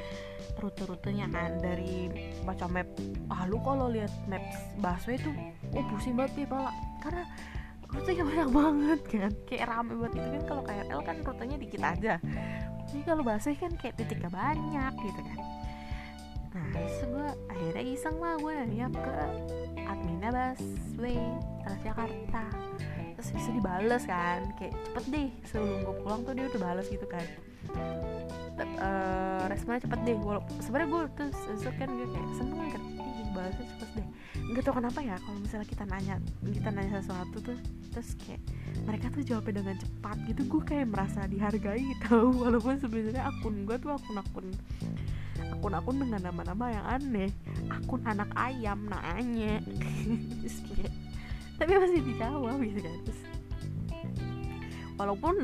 rute-rutenya 0.59 1.27
kan 1.31 1.59
dari 1.63 2.11
baca 2.43 2.67
map. 2.67 2.87
Ah 3.31 3.47
lu 3.47 3.57
kalau 3.63 3.87
lihat 3.87 4.11
maps 4.27 4.75
busway 4.79 5.15
tuh 5.19 5.33
oh 5.71 5.83
pusing 5.87 6.19
banget 6.19 6.43
ya 6.43 6.47
pala 6.51 6.71
karena 6.99 7.23
rutenya 7.85 8.23
banyak 8.27 8.49
banget 8.51 8.99
kan 9.07 9.31
kayak 9.47 9.65
rame 9.71 9.93
banget 10.03 10.13
itu 10.19 10.27
kan. 10.35 10.43
Kalau 10.51 10.61
KRL 10.67 11.01
kan 11.07 11.17
rutenya 11.23 11.55
dikit 11.55 11.81
aja 11.81 12.13
ini 12.93 13.01
kalau 13.07 13.23
busway 13.25 13.55
kan 13.57 13.71
kayak 13.79 13.95
titiknya 13.97 14.29
banyak 14.29 14.93
gitu 15.01 15.21
kan. 15.21 15.39
Nah 16.55 16.65
terus 16.71 16.97
gue 17.03 17.29
akhirnya 17.51 17.83
iseng 17.83 18.17
lah 18.21 18.35
gue 18.39 18.51
nanya 18.53 18.87
ke 18.93 19.15
adminnya 19.85 20.29
busway 20.31 21.19
Transjakarta. 21.65 22.43
Terus 23.15 23.29
bisa 23.31 23.49
dibales 23.55 24.03
kan 24.05 24.45
kayak 24.59 24.75
cepet 24.91 25.05
deh 25.09 25.29
sebelum 25.47 25.79
gue 25.87 25.95
pulang 26.03 26.21
tuh 26.27 26.33
dia 26.35 26.45
udah 26.51 26.61
bales 26.61 26.87
gitu 26.91 27.07
kan. 27.07 27.25
Uh, 28.55 29.49
responnya 29.51 29.83
cepet 29.83 29.99
deh 30.05 30.15
walaupun 30.21 30.55
sebenarnya 30.63 30.89
gue 30.93 31.01
tuh 31.17 31.29
sesuk 31.33 31.75
kan 31.75 31.89
gue 31.91 32.07
kayak 32.07 32.29
seneng 32.37 32.69
kan 32.71 32.81
ih 32.87 33.27
balasnya 33.35 33.65
cepet 33.75 33.89
deh 33.99 34.07
nggak 34.45 34.61
tau 34.61 34.77
kenapa 34.77 34.99
ya 35.01 35.17
kalau 35.25 35.41
misalnya 35.41 35.65
kita 35.65 35.83
nanya 35.89 36.15
kita 36.45 36.69
nanya 36.69 37.01
sesuatu 37.01 37.37
tuh 37.41 37.57
terus 37.89 38.13
kayak 38.21 38.41
mereka 38.85 39.07
tuh 39.09 39.23
jawabnya 39.25 39.63
dengan 39.63 39.75
cepat 39.79 40.17
gitu. 40.29 40.41
Gue 40.45 40.61
kayak 40.67 40.87
merasa 40.91 41.25
dihargai 41.25 41.85
tau 42.05 42.29
walaupun 42.29 42.77
sebenarnya 42.77 43.23
akun 43.25 43.65
gue 43.65 43.77
tuh 43.79 43.95
akun-akun 43.95 44.47
akun-akun 45.55 45.95
dengan 46.03 46.21
nama-nama 46.29 46.65
yang 46.69 46.85
aneh. 46.85 47.29
Akun 47.71 48.01
anak 48.05 48.29
ayam 48.37 48.85
nanya. 48.85 49.63
Terus 50.43 50.57
kayak 50.69 50.93
tapi 51.55 51.71
masih 51.79 52.03
dijawab 52.03 52.59
gitu 52.67 52.83
kan 52.83 52.95
terus. 53.07 53.21
Walaupun 54.99 55.35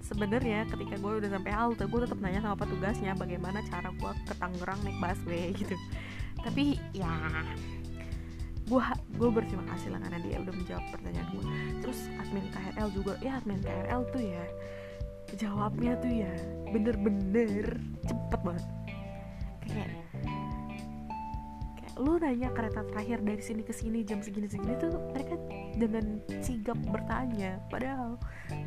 sebenarnya 0.00 0.64
ketika 0.72 0.96
gue 0.96 1.12
udah 1.20 1.30
sampai 1.36 1.52
halte 1.52 1.84
gue 1.84 2.00
tetap 2.00 2.18
nanya 2.20 2.40
sama 2.40 2.56
petugasnya 2.56 3.12
bagaimana 3.12 3.60
cara 3.68 3.92
gue 3.92 4.12
ke 4.24 4.34
Tangerang 4.40 4.80
naik 4.84 4.96
busway 4.96 5.52
gitu. 5.52 5.76
Tapi 6.40 6.80
ya 6.96 7.12
gue 8.70 8.82
gue 9.18 9.30
berterima 9.34 9.66
kasih 9.74 9.90
lah 9.90 10.00
karena 10.06 10.18
dia 10.22 10.36
udah 10.38 10.54
menjawab 10.54 10.84
pertanyaan 10.94 11.28
gue 11.34 11.44
terus 11.82 12.06
admin 12.22 12.46
KRL 12.54 12.88
juga 12.94 13.12
ya 13.18 13.42
admin 13.42 13.58
KRL 13.58 14.02
tuh 14.14 14.22
ya 14.22 14.44
jawabnya 15.38 15.94
tuh 16.00 16.10
ya 16.10 16.32
bener-bener 16.70 17.78
cepet 18.06 18.40
banget. 18.42 18.66
Kayak 19.66 19.90
lu 22.00 22.16
nanya 22.16 22.48
kereta 22.56 22.80
terakhir 22.88 23.20
dari 23.20 23.42
sini 23.44 23.60
ke 23.60 23.76
sini 23.76 24.00
jam 24.08 24.24
segini 24.24 24.48
segini 24.48 24.72
tuh 24.80 24.88
mereka 25.12 25.36
dengan 25.76 26.18
sigap 26.40 26.78
bertanya. 26.88 27.60
Padahal 27.68 28.16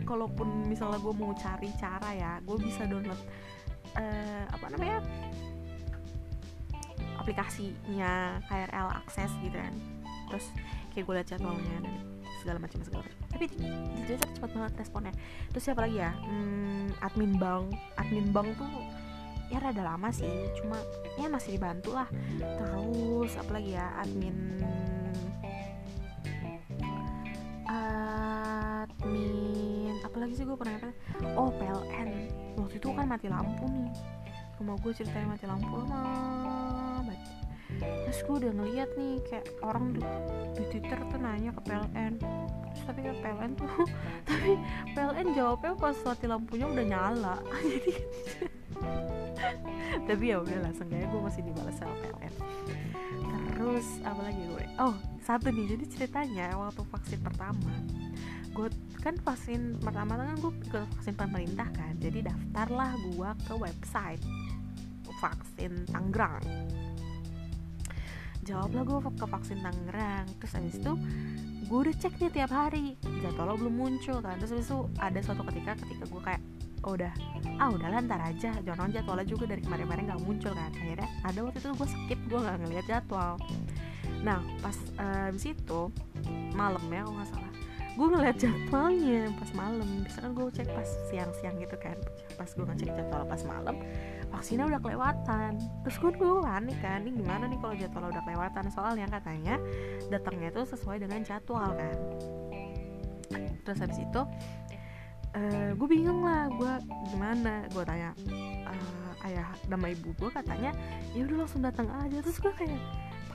kalaupun 0.05 0.69
misalnya 0.69 1.01
gue 1.01 1.13
mau 1.17 1.33
cari 1.33 1.69
cara 1.75 2.09
ya 2.13 2.31
gue 2.45 2.57
bisa 2.61 2.85
download 2.85 3.19
uh, 3.97 4.45
apa 4.53 4.65
namanya 4.71 4.99
aplikasinya 7.17 8.43
KRL 8.51 8.87
akses 8.99 9.31
gitu 9.41 9.55
kan 9.55 9.92
terus 10.29 10.45
kayak 10.93 11.03
gue 11.09 11.15
liat 11.17 11.27
jadwalnya 11.27 11.77
dan 11.81 11.95
segala 12.43 12.57
macam 12.59 12.79
segala 12.83 13.07
macam. 13.07 13.19
Tapi 13.31 13.45
di, 13.47 13.57
Twitter 14.03 14.29
cepat 14.35 14.49
banget 14.51 14.71
responnya. 14.75 15.13
Terus 15.55 15.63
siapa 15.63 15.81
lagi 15.87 15.97
ya? 16.03 16.11
Hmm, 16.11 16.91
admin 16.99 17.33
bank 17.39 17.71
admin 17.95 18.27
bank 18.35 18.49
tuh 18.59 18.67
ya 19.51 19.61
rada 19.61 19.83
lama 19.85 20.09
sih 20.09 20.49
cuma 20.59 20.75
ya 21.15 21.31
masih 21.31 21.55
dibantu 21.55 21.95
lah. 21.95 22.07
Terus 22.37 23.31
apa 23.39 23.51
lagi 23.55 23.71
ya? 23.79 23.87
Admin 24.03 24.37
admin 28.83 29.95
apa 30.03 30.17
lagi 30.19 30.33
sih 30.35 30.45
gue 30.45 30.57
pernah 30.59 30.77
kata 30.77 30.91
oh 31.39 31.49
PLN 31.57 32.09
waktu 32.59 32.75
itu 32.77 32.87
kan 32.91 33.05
mati 33.07 33.27
lampu 33.31 33.65
nih. 33.71 33.95
Rumah 34.61 34.75
gue 34.77 34.91
ceritanya 34.93 35.27
mati 35.33 35.45
lampu 35.49 35.75
banget 35.87 37.19
terus 37.81 38.19
gue 38.29 38.35
udah 38.45 38.53
ngeliat 38.53 38.89
nih 38.93 39.15
kayak 39.25 39.45
orang 39.65 39.97
di, 39.97 40.01
di 40.53 40.63
Twitter 40.69 40.99
tuh 41.09 41.19
nanya 41.19 41.51
ke 41.55 41.61
PLN 41.65 42.13
terus 42.21 42.81
tapi 42.85 42.99
kan 43.01 43.15
PLN 43.21 43.51
tuh 43.57 43.73
tapi 44.29 44.51
PLN 44.93 45.27
jawabnya 45.33 45.73
pas 45.77 45.97
mati 46.05 46.25
lampunya 46.29 46.65
udah 46.69 46.85
nyala. 46.85 47.35
Jadi 47.63 47.93
tapi 50.09 50.23
ya 50.33 50.37
udah 50.41 50.57
langsung 50.61 50.87
kayak 50.89 51.09
gue 51.09 51.21
masih 51.21 51.41
dibalas 51.45 51.75
sama 51.77 51.95
PLN 52.01 52.33
terus 53.53 53.87
apa 54.03 54.21
lagi 54.27 54.43
gue? 54.43 54.65
Oh 54.75 54.95
satu 55.23 55.47
nih. 55.47 55.77
Jadi 55.77 55.85
ceritanya 55.87 56.51
waktu 56.59 56.83
vaksin 56.83 57.19
pertama 57.23 57.71
gue 58.53 58.69
kan 59.01 59.17
vaksin 59.17 59.81
pertama 59.81 60.13
kan 60.13 60.37
gue 60.37 60.53
ikut 60.69 60.85
vaksin 60.99 61.15
pemerintah 61.15 61.65
kan. 61.71 61.97
Jadi 61.97 62.27
daftarlah 62.27 62.93
gue 62.99 63.29
ke 63.47 63.53
website 63.57 64.21
vaksin 65.23 65.87
Tangerang 65.87 66.43
jawablah 68.43 68.83
gue 68.83 68.99
ke 69.15 69.25
vaksin 69.25 69.59
Tangerang. 69.63 70.27
Terus 70.39 70.53
abis 70.59 70.75
itu 70.79 70.93
gue 71.63 71.79
udah 71.89 71.95
cek 71.95 72.13
nih 72.19 72.31
tiap 72.31 72.51
hari. 72.51 72.99
Jadwalnya 73.23 73.55
belum 73.57 73.75
muncul 73.75 74.17
kan. 74.19 74.35
Terus 74.39 74.51
abis 74.59 74.67
itu 74.69 74.79
ada 74.99 75.19
suatu 75.23 75.41
ketika 75.47 75.71
ketika 75.79 76.03
gue 76.05 76.21
kayak 76.21 76.41
oh, 76.83 76.93
udah. 76.93 77.13
Ah 77.57 77.71
udah 77.71 77.87
lantar 77.89 78.19
aja. 78.19 78.51
Jangan 78.61 78.91
jadwalnya 78.91 79.25
juga 79.25 79.49
dari 79.49 79.63
kemarin-kemarin 79.63 80.03
nggak 80.11 80.21
muncul 80.27 80.51
kan. 80.51 80.69
Akhirnya 80.69 81.09
ada 81.23 81.39
waktu 81.39 81.57
itu 81.63 81.69
gue 81.71 81.87
skip 81.89 82.19
gue 82.27 82.39
nggak 82.39 82.57
ngeliat 82.61 82.85
jadwal. 82.85 83.33
Nah 84.21 84.39
pas 84.59 84.77
uh, 84.99 85.31
abis 85.31 85.55
itu 85.55 85.81
malam 86.53 86.83
ya 86.91 87.01
kalau 87.07 87.17
nggak 87.17 87.31
salah 87.31 87.51
gue 87.93 88.07
ngeliat 88.09 88.37
jadwalnya 88.41 89.21
pas 89.37 89.51
malam. 89.53 89.89
Bisa 90.03 90.17
kan 90.19 90.31
gue 90.33 90.45
cek 90.49 90.69
pas 90.73 90.89
siang-siang 91.13 91.55
gitu 91.61 91.77
kan. 91.79 91.97
Pas 92.35 92.49
gue 92.49 92.65
ngecek 92.65 92.89
jadwal 92.91 93.23
pas 93.23 93.41
malam 93.45 93.77
vaksinnya 94.33 94.65
udah 94.65 94.81
kelewatan. 94.81 95.61
Terus 95.85 95.95
gue 96.01 96.11
gue 96.17 96.41
panik 96.41 96.77
kan 96.81 97.05
ini 97.05 97.21
gimana 97.21 97.45
nih 97.45 97.59
kalau 97.61 97.75
jadwal 97.77 98.09
udah 98.09 98.23
kelewatan? 98.25 98.63
Soalnya 98.73 99.05
katanya 99.05 99.55
datangnya 100.09 100.49
itu 100.49 100.61
sesuai 100.73 101.05
dengan 101.05 101.21
jadwal 101.21 101.69
kan. 101.77 101.97
Terus 103.61 103.77
habis 103.77 103.99
itu 104.01 104.21
uh, 105.37 105.69
gue 105.77 105.87
bingung 105.87 106.25
lah 106.25 106.49
gue 106.49 106.73
gimana? 107.13 107.69
Gue 107.69 107.83
tanya 107.85 108.17
uh, 108.65 109.25
ayah 109.29 109.53
nama 109.69 109.93
ibu 109.93 110.09
gue 110.17 110.29
katanya 110.33 110.73
ya 111.13 111.21
udah 111.29 111.45
langsung 111.45 111.61
datang 111.61 111.87
aja. 111.93 112.17
Terus 112.25 112.41
gue 112.41 112.53
kayak 112.57 112.81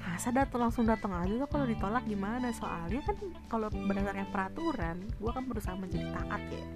masa 0.02 0.34
datang 0.34 0.66
langsung 0.66 0.82
datang 0.82 1.14
aja 1.14 1.46
tuh 1.46 1.48
kalau 1.48 1.66
ditolak 1.70 2.02
gimana? 2.10 2.50
Soalnya 2.50 3.06
kan 3.06 3.16
kalau 3.46 3.70
berdasarkan 3.70 4.28
peraturan 4.34 4.96
gue 5.06 5.30
kan 5.30 5.44
berusaha 5.46 5.78
menjadi 5.78 6.10
taat 6.10 6.42
ya 6.50 6.66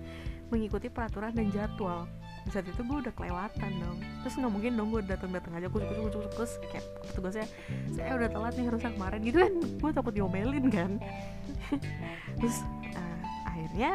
mengikuti 0.52 0.92
peraturan 0.92 1.32
dan 1.32 1.48
jadwal 1.48 2.04
di 2.42 2.50
saat 2.50 2.66
itu 2.66 2.82
gue 2.82 2.98
udah 3.06 3.14
kelewatan 3.14 3.72
dong. 3.78 3.98
Terus 4.26 4.34
nggak 4.38 4.52
mungkin 4.52 4.72
dong 4.74 4.88
gue 4.90 5.02
datang 5.06 5.30
datang 5.30 5.52
aja 5.58 5.68
kucuk 5.70 5.86
kucuk 5.88 6.02
kucuk 6.10 6.32
terus 6.34 6.52
kayak 6.70 6.86
petugasnya 7.06 7.46
saya 7.94 8.10
udah 8.18 8.28
telat 8.30 8.52
nih 8.58 8.66
harusnya 8.66 8.90
kemarin. 8.94 9.20
Gitu 9.22 9.36
kan 9.38 9.52
gue 9.78 9.90
takut 9.94 10.12
diomelin 10.14 10.66
kan. 10.68 10.90
Terus 12.42 12.58
uh, 12.98 13.18
akhirnya 13.46 13.90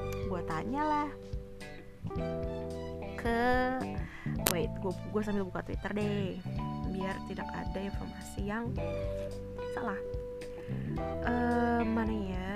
gue 0.00 0.40
tanya 0.46 0.82
lah 0.84 1.08
ke 3.20 3.40
wait 4.48 4.72
gue 4.80 4.92
gue 4.92 5.22
sambil 5.24 5.44
buka 5.44 5.60
twitter 5.64 5.92
deh 5.92 6.40
biar 6.90 7.16
tidak 7.28 7.48
ada 7.52 7.78
informasi 7.80 8.40
yang 8.44 8.64
salah. 9.76 10.00
Uh, 11.26 11.82
mana 11.82 12.14
ya 12.14 12.50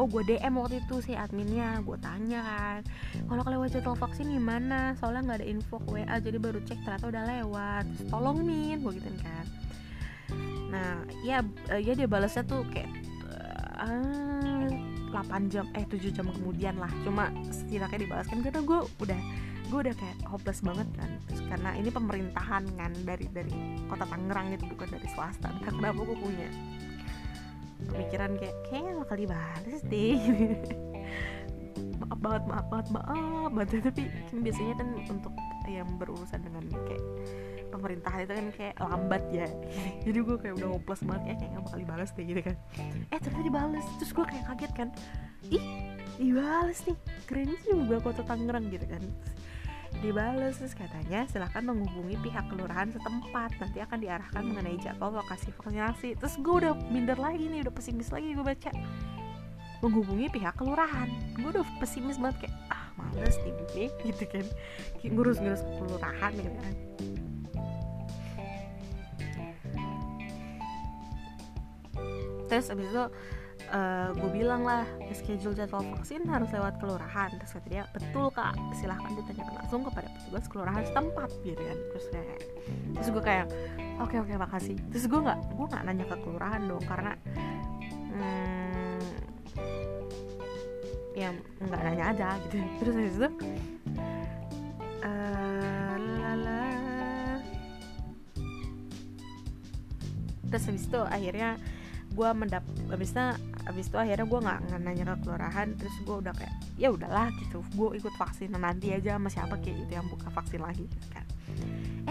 oh 0.00 0.06
gue 0.08 0.22
DM 0.24 0.54
waktu 0.56 0.80
itu 0.80 0.96
si 1.04 1.12
adminnya 1.12 1.82
gue 1.84 1.98
tanya 2.00 2.40
kan 2.40 2.80
kalau 3.28 3.42
kelewat 3.44 3.74
jadwal 3.74 3.98
vaksin 3.98 4.32
gimana 4.32 4.96
soalnya 4.96 5.28
nggak 5.28 5.38
ada 5.44 5.48
info 5.50 5.76
ke 5.82 6.00
WA 6.00 6.16
jadi 6.22 6.38
baru 6.40 6.62
cek 6.64 6.80
ternyata 6.86 7.06
udah 7.12 7.24
lewat 7.28 7.84
Terus, 7.84 8.08
tolong 8.08 8.38
min 8.40 8.80
gue 8.80 8.92
gituin 8.96 9.18
kan 9.20 9.44
nah 10.70 11.02
ya 11.26 11.42
ya 11.74 11.92
dia 11.98 12.06
balasnya 12.06 12.46
tuh 12.46 12.62
kayak 12.70 12.90
uh, 13.82 14.70
8 15.10 15.50
jam 15.50 15.66
eh 15.74 15.84
7 15.84 16.14
jam 16.14 16.26
kemudian 16.30 16.78
lah. 16.78 16.90
Cuma 17.02 17.28
setidaknya 17.50 18.06
dibalaskan 18.06 18.38
karena 18.46 18.62
gue 18.62 18.80
udah 19.02 19.20
gue 19.70 19.78
udah 19.86 19.94
kayak 19.94 20.18
hopeless 20.26 20.62
banget 20.62 20.86
kan. 20.94 21.10
Terus, 21.26 21.42
karena 21.50 21.70
ini 21.74 21.90
pemerintahan 21.90 22.64
kan 22.78 22.92
dari 23.02 23.26
dari 23.30 23.54
kota 23.90 24.06
Tangerang 24.06 24.54
gitu 24.54 24.64
bukan 24.70 24.88
dari 24.94 25.08
swasta. 25.10 25.50
Entah 25.50 25.74
kenapa 25.74 26.00
gue 26.06 26.16
punya 26.18 26.48
pemikiran 27.90 28.38
kayak 28.38 28.56
kayak 28.70 28.94
bakal 29.02 29.16
dibales 29.18 29.82
deh. 29.90 30.18
Maaf 32.00 32.18
banget 32.22 32.44
maaf 32.46 32.66
banget 32.70 32.88
maaf 32.94 33.50
banget. 33.54 33.68
Tapi 33.82 34.02
kan 34.30 34.38
biasanya 34.42 34.74
kan 34.78 34.88
untuk 35.10 35.34
yang 35.70 35.90
berurusan 36.02 36.40
dengan 36.42 36.64
kayak 36.86 37.04
pemerintahan 37.70 38.26
itu 38.26 38.32
kan 38.34 38.46
kayak 38.58 38.74
lambat 38.82 39.22
ya. 39.30 39.46
Jadi 40.02 40.18
gue 40.20 40.36
kayak 40.36 40.54
udah 40.58 40.68
hopeless 40.76 41.02
banget 41.06 41.22
ya 41.24 41.34
kayak 41.38 41.50
gak 41.54 41.64
bakal 41.64 41.78
dibales 41.78 42.10
deh 42.12 42.24
gitu 42.26 42.42
kan. 42.42 42.56
Eh 43.08 43.18
ternyata 43.22 43.44
dibales. 43.46 43.86
Terus 44.02 44.10
gue 44.12 44.26
kayak 44.26 44.44
kaget 44.50 44.72
kan. 44.74 44.88
Ih 45.48 45.64
dibales 46.18 46.78
nih. 46.84 46.96
Keren 47.24 47.50
juga 47.62 47.96
kota 48.02 48.22
Tangerang 48.26 48.66
gitu 48.68 48.86
kan. 48.90 49.02
Dibales. 50.02 50.54
Terus 50.58 50.74
katanya 50.74 51.20
silahkan 51.30 51.62
menghubungi 51.62 52.18
pihak 52.20 52.44
kelurahan 52.50 52.90
setempat. 52.90 53.50
Nanti 53.62 53.78
akan 53.78 53.98
diarahkan 54.02 54.42
mengenai 54.42 54.76
jadwal 54.82 55.14
lokasi 55.16 55.54
vaksinasi. 55.54 56.18
Terus 56.18 56.34
gue 56.42 56.54
udah 56.66 56.74
minder 56.90 57.16
lagi 57.16 57.46
nih 57.46 57.64
udah 57.64 57.74
pesimis 57.74 58.10
lagi 58.10 58.34
gue 58.34 58.44
baca. 58.44 58.70
Menghubungi 59.80 60.28
pihak 60.28 60.58
kelurahan. 60.58 61.08
Gue 61.38 61.54
udah 61.54 61.64
pesimis 61.80 62.20
banget 62.20 62.46
kayak 62.46 62.54
ah 62.68 62.92
males 63.00 63.38
nih 63.46 63.88
gitu 64.04 64.24
kan. 64.28 64.46
Ngurus-ngurus 65.00 65.64
kelurahan 65.80 66.32
gitu 66.36 66.52
kan 66.60 66.76
terus 72.50 72.66
abis 72.74 72.90
itu 72.90 72.98
uh, 72.98 73.06
eh, 73.70 74.08
gue 74.18 74.30
bilang 74.34 74.66
lah 74.66 74.82
schedule 75.14 75.54
jadwal 75.54 75.86
vaksin 75.94 76.26
harus 76.26 76.50
lewat 76.50 76.82
kelurahan. 76.82 77.30
Terus 77.38 77.52
kata 77.54 77.68
dia 77.70 77.84
betul 77.94 78.26
kak. 78.34 78.58
Silahkan 78.74 79.14
ditanyakan 79.14 79.54
langsung 79.62 79.82
kepada 79.86 80.08
petugas 80.10 80.44
kelurahan 80.50 80.82
setempat 80.82 81.30
gitu 81.46 81.62
kan. 81.62 81.78
Terus 81.94 82.06
kayak 82.10 82.38
terus 82.98 83.08
gue 83.14 83.22
kayak 83.22 83.46
oke 84.02 84.16
oke 84.18 84.32
makasih. 84.34 84.76
Terus 84.90 85.04
gue 85.06 85.20
nggak 85.22 85.38
gue 85.54 85.66
nggak 85.70 85.82
nanya 85.86 86.04
ke 86.10 86.16
kelurahan 86.20 86.62
dong 86.66 86.84
karena 86.84 87.12
hmm, 88.10 89.02
ya 91.14 91.28
nggak 91.62 91.82
nanya 91.86 92.04
aja 92.10 92.28
gitu. 92.48 92.58
Terus 92.82 92.94
habis 92.98 93.16
itu 93.16 93.30
lala 96.00 96.62
terus 100.50 100.66
habis 100.66 100.84
itu 100.90 101.00
akhirnya 101.06 101.54
gue 102.10 102.28
mendap 102.34 102.66
abisnya 102.90 103.38
abis 103.70 103.86
itu 103.86 103.96
akhirnya 103.96 104.26
gue 104.26 104.40
nggak 104.42 104.58
nanya 104.82 105.04
ke 105.14 105.16
kelurahan 105.22 105.68
terus 105.78 105.94
gue 106.02 106.16
udah 106.18 106.34
kayak 106.34 106.54
ya 106.74 106.90
udahlah 106.90 107.30
gitu. 107.38 107.62
Gue 107.78 107.96
ikut 107.96 108.14
vaksin 108.18 108.50
nanti 108.56 108.90
aja 108.90 109.14
sama 109.14 109.30
siapa 109.30 109.54
kayak 109.62 109.86
gitu 109.86 109.92
yang 109.94 110.06
buka 110.10 110.28
vaksin 110.34 110.60
lagi 110.60 110.84
gitu 110.90 111.06
kan. 111.14 111.24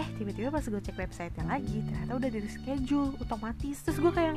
Eh 0.00 0.06
tiba-tiba 0.16 0.48
pas 0.48 0.64
gue 0.64 0.80
cek 0.80 0.96
websitenya 0.96 1.44
lagi 1.44 1.84
ternyata 1.84 2.12
udah 2.16 2.30
di 2.32 2.40
schedule 2.48 3.12
otomatis. 3.20 3.76
Terus 3.84 3.98
gue 4.00 4.12
kayak 4.14 4.36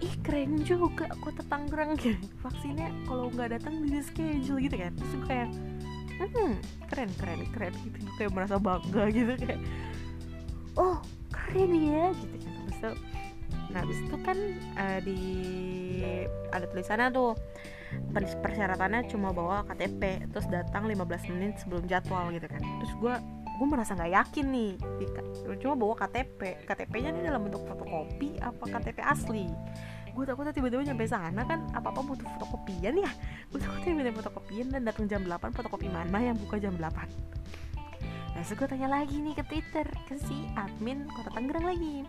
ih 0.00 0.14
keren 0.24 0.64
juga 0.64 1.06
kota 1.20 1.44
Tangerang 1.46 1.94
gitu. 2.00 2.16
Vaksinnya 2.42 2.90
kalau 3.06 3.30
nggak 3.30 3.60
datang 3.60 3.84
di 3.86 4.00
schedule 4.02 4.58
gitu 4.58 4.76
kan. 4.76 4.92
Terus 4.98 5.12
gue 5.14 5.28
kayak 5.28 5.48
hmm 6.20 6.52
keren 6.90 7.10
keren 7.16 7.40
keren 7.54 7.74
gitu. 7.86 7.96
Gue 8.02 8.14
kayak 8.18 8.32
merasa 8.34 8.56
bangga 8.58 9.04
gitu 9.14 9.32
kayak 9.38 9.60
oh 10.74 10.98
keren 11.30 11.70
ya 11.76 12.04
gitu 12.18 12.36
kan. 12.42 12.54
Terus 12.80 12.98
nah 13.70 13.86
habis 13.86 13.98
itu 14.02 14.16
kan 14.22 14.38
uh, 14.78 14.98
di 15.02 15.20
ada 16.50 16.66
tulisannya 16.66 17.08
tuh 17.14 17.38
persyaratannya 18.14 19.10
cuma 19.10 19.34
bawa 19.34 19.66
KTP 19.66 20.30
terus 20.30 20.46
datang 20.46 20.86
15 20.86 21.30
menit 21.34 21.58
sebelum 21.58 21.86
jadwal 21.90 22.30
gitu 22.30 22.46
kan. 22.46 22.62
Terus 22.62 22.92
gue 22.98 23.14
gue 23.60 23.66
merasa 23.68 23.92
nggak 23.92 24.12
yakin 24.14 24.46
nih 24.56 24.72
cuma 25.60 25.74
bawa 25.76 25.92
KTP 25.98 26.64
KTP-nya 26.64 27.12
ini 27.12 27.20
dalam 27.28 27.44
bentuk 27.44 27.66
fotokopi 27.66 28.38
apa 28.40 28.64
KTP 28.66 28.98
asli? 29.02 29.46
Gue 30.10 30.26
takutnya 30.26 30.50
tiba-tiba 30.50 30.82
nyampe 30.82 31.06
sana 31.06 31.42
kan 31.46 31.66
apa 31.74 31.90
apa 31.90 32.00
butuh 32.02 32.26
fotokopian 32.38 32.94
ya? 32.98 33.10
Gue 33.50 33.58
takutnya 33.62 33.92
minta 33.94 34.10
fotokopian 34.14 34.66
dan 34.70 34.82
datang 34.86 35.06
jam 35.10 35.22
8 35.26 35.54
fotokopi 35.54 35.86
mana 35.90 36.18
yang 36.18 36.38
buka 36.38 36.58
jam 36.58 36.74
8 36.78 37.40
nah 38.40 38.46
gue 38.46 38.68
tanya 38.72 38.88
lagi 38.88 39.20
nih 39.20 39.36
ke 39.36 39.44
Twitter 39.52 39.84
ke 40.08 40.16
si 40.16 40.48
admin 40.56 41.04
kota 41.12 41.28
Tangerang 41.34 41.76
lagi 41.76 42.08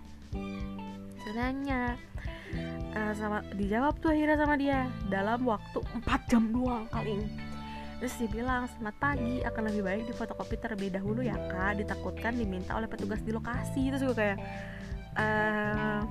Sebenarnya 1.22 1.96
uh, 2.98 3.14
sama 3.16 3.46
dijawab 3.56 3.98
tuh 4.02 4.12
akhirnya 4.12 4.38
sama 4.42 4.56
dia. 4.58 4.90
Dalam 5.08 5.46
waktu 5.46 5.80
4 6.02 6.30
jam 6.30 6.44
doang 6.50 6.86
kali 6.90 7.18
ini. 7.18 7.30
Terus 8.02 8.18
dia 8.18 8.30
bilang, 8.34 8.66
selamat 8.66 8.96
pagi, 8.98 9.46
akan 9.46 9.62
lebih 9.70 9.84
baik 9.86 10.04
di 10.10 10.14
fotokopi 10.18 10.58
terlebih 10.58 10.90
dahulu 10.90 11.22
ya 11.22 11.38
kak. 11.38 11.86
Ditakutkan 11.86 12.34
diminta 12.34 12.74
oleh 12.74 12.90
petugas 12.90 13.22
di 13.22 13.30
lokasi. 13.30 13.94
Terus 13.94 14.02
gue 14.02 14.18
kayak, 14.18 14.38
uh, 15.22 16.02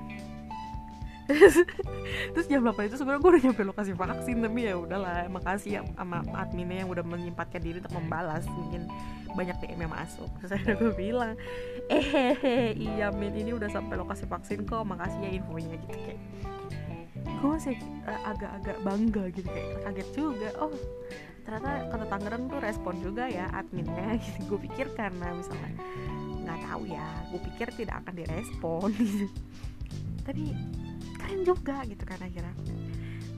terus 2.33 2.45
jam 2.49 2.65
8 2.65 2.89
itu 2.89 2.95
sebenarnya 2.97 3.21
gue 3.21 3.31
udah 3.31 3.43
nyampe 3.49 3.61
lokasi 3.63 3.91
vaksin 3.95 4.37
tapi 4.43 4.59
ya 4.67 4.75
udahlah 4.75 5.29
makasih 5.29 5.71
ya 5.79 5.81
sama 5.95 6.25
adminnya 6.35 6.83
yang 6.83 6.89
udah 6.91 7.05
menyempatkan 7.05 7.61
diri 7.61 7.79
untuk 7.79 7.95
membalas. 7.95 8.43
Mungkin 8.49 8.89
banyak 9.31 9.57
DM 9.63 9.87
yang 9.87 9.93
masuk. 9.93 10.29
Terus 10.43 10.49
saya 10.51 10.73
gue 10.75 10.91
bilang 10.93 11.35
eh 11.91 12.75
iya 12.75 13.11
min 13.11 13.35
ini 13.35 13.51
udah 13.55 13.69
sampai 13.71 13.95
lokasi 13.99 14.27
vaksin 14.27 14.63
kok 14.67 14.83
makasih 14.83 15.19
ya 15.23 15.29
infonya 15.39 15.75
gitu 15.87 15.97
kayak. 15.97 16.19
Gue 17.41 17.49
masih 17.57 17.77
uh, 18.05 18.21
agak-agak 18.29 18.77
bangga 18.85 19.23
gitu 19.33 19.47
kayak 19.49 19.69
kaget 19.87 20.09
juga. 20.13 20.49
Oh 20.61 20.73
ternyata 21.41 21.89
kota 21.89 22.05
Tangerang 22.05 22.43
tuh 22.53 22.59
respon 22.61 22.95
juga 23.01 23.25
ya 23.25 23.49
adminnya. 23.49 24.17
Gitu 24.21 24.45
gue 24.45 24.59
pikir 24.69 24.93
karena 24.93 25.33
misalnya 25.33 25.73
nggak 26.41 26.59
tahu 26.69 26.83
ya 26.85 27.07
gue 27.33 27.41
pikir 27.49 27.67
tidak 27.73 28.05
akan 28.05 28.13
direspon. 28.13 28.89
Gitu 28.93 29.25
tapi 30.21 30.53
keren 31.31 31.47
juga 31.47 31.87
gitu 31.87 32.03
kan 32.03 32.19
akhirnya. 32.19 32.51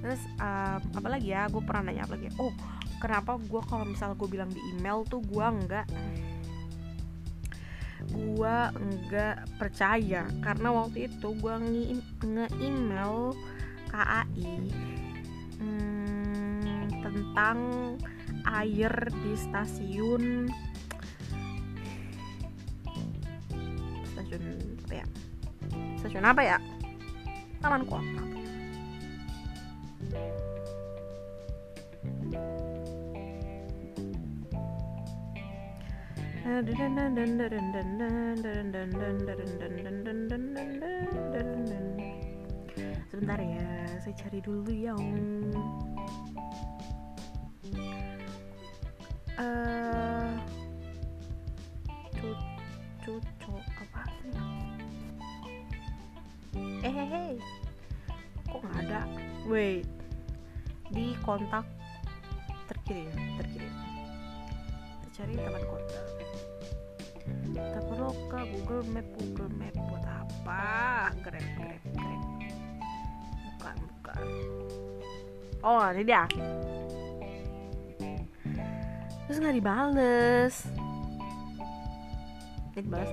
Terus 0.01 0.21
um, 0.41 0.81
apalagi 0.97 1.29
ya 1.29 1.45
gue 1.45 1.61
pernah 1.61 1.93
nanya 1.93 2.09
apa 2.09 2.17
lagi 2.17 2.33
oh 2.41 2.49
kenapa 2.97 3.37
gue 3.37 3.61
kalau 3.69 3.85
misal 3.85 4.17
gue 4.17 4.25
bilang 4.25 4.49
di 4.49 4.57
email 4.73 5.05
tuh 5.05 5.21
gue 5.21 5.45
enggak 5.45 5.85
gue 8.09 8.57
enggak 8.81 9.45
percaya? 9.61 10.25
Karena 10.41 10.73
waktu 10.73 11.05
itu 11.05 11.37
gue 11.37 11.55
nge-email 12.25 13.37
KAI 13.93 14.57
hmm, 15.61 16.99
tentang 17.05 17.57
air 18.43 18.93
di 19.21 19.33
stasiun 19.37 20.49
stasiun 24.09 24.43
apa 24.81 24.93
ya? 24.97 25.05
Stasiun 26.01 26.25
apa 26.27 26.41
ya 26.41 26.72
taman 27.63 27.87
kota 27.87 28.23
sebentar 43.07 43.39
ya 43.39 43.67
saya 44.03 44.15
cari 44.19 44.43
dulu 44.43 44.67
yang 44.75 44.99
wait. 59.49 59.87
Di 60.93 61.17
kontak 61.25 61.65
terkirim 62.69 63.11
terkirim. 63.39 63.73
Cari 65.13 65.33
teman 65.37 65.63
kota 65.69 65.99
kita 67.23 67.79
perlu 67.87 68.11
ke 68.27 68.39
Google 68.51 68.83
Map. 68.91 69.07
Google 69.15 69.51
Map 69.55 69.75
buat 69.77 70.05
apa? 70.05 70.63
Grab 71.23 71.47
grab 71.55 71.83
grab 71.95 72.21
bukan 73.45 73.75
bukan 73.79 74.25
oh 75.63 75.85
ini 75.95 76.03
dia. 76.03 76.27
Terus 79.23 79.37
nggak 79.39 79.55
dibales. 79.55 80.55
Ini 82.73 82.81
dibales 82.83 83.11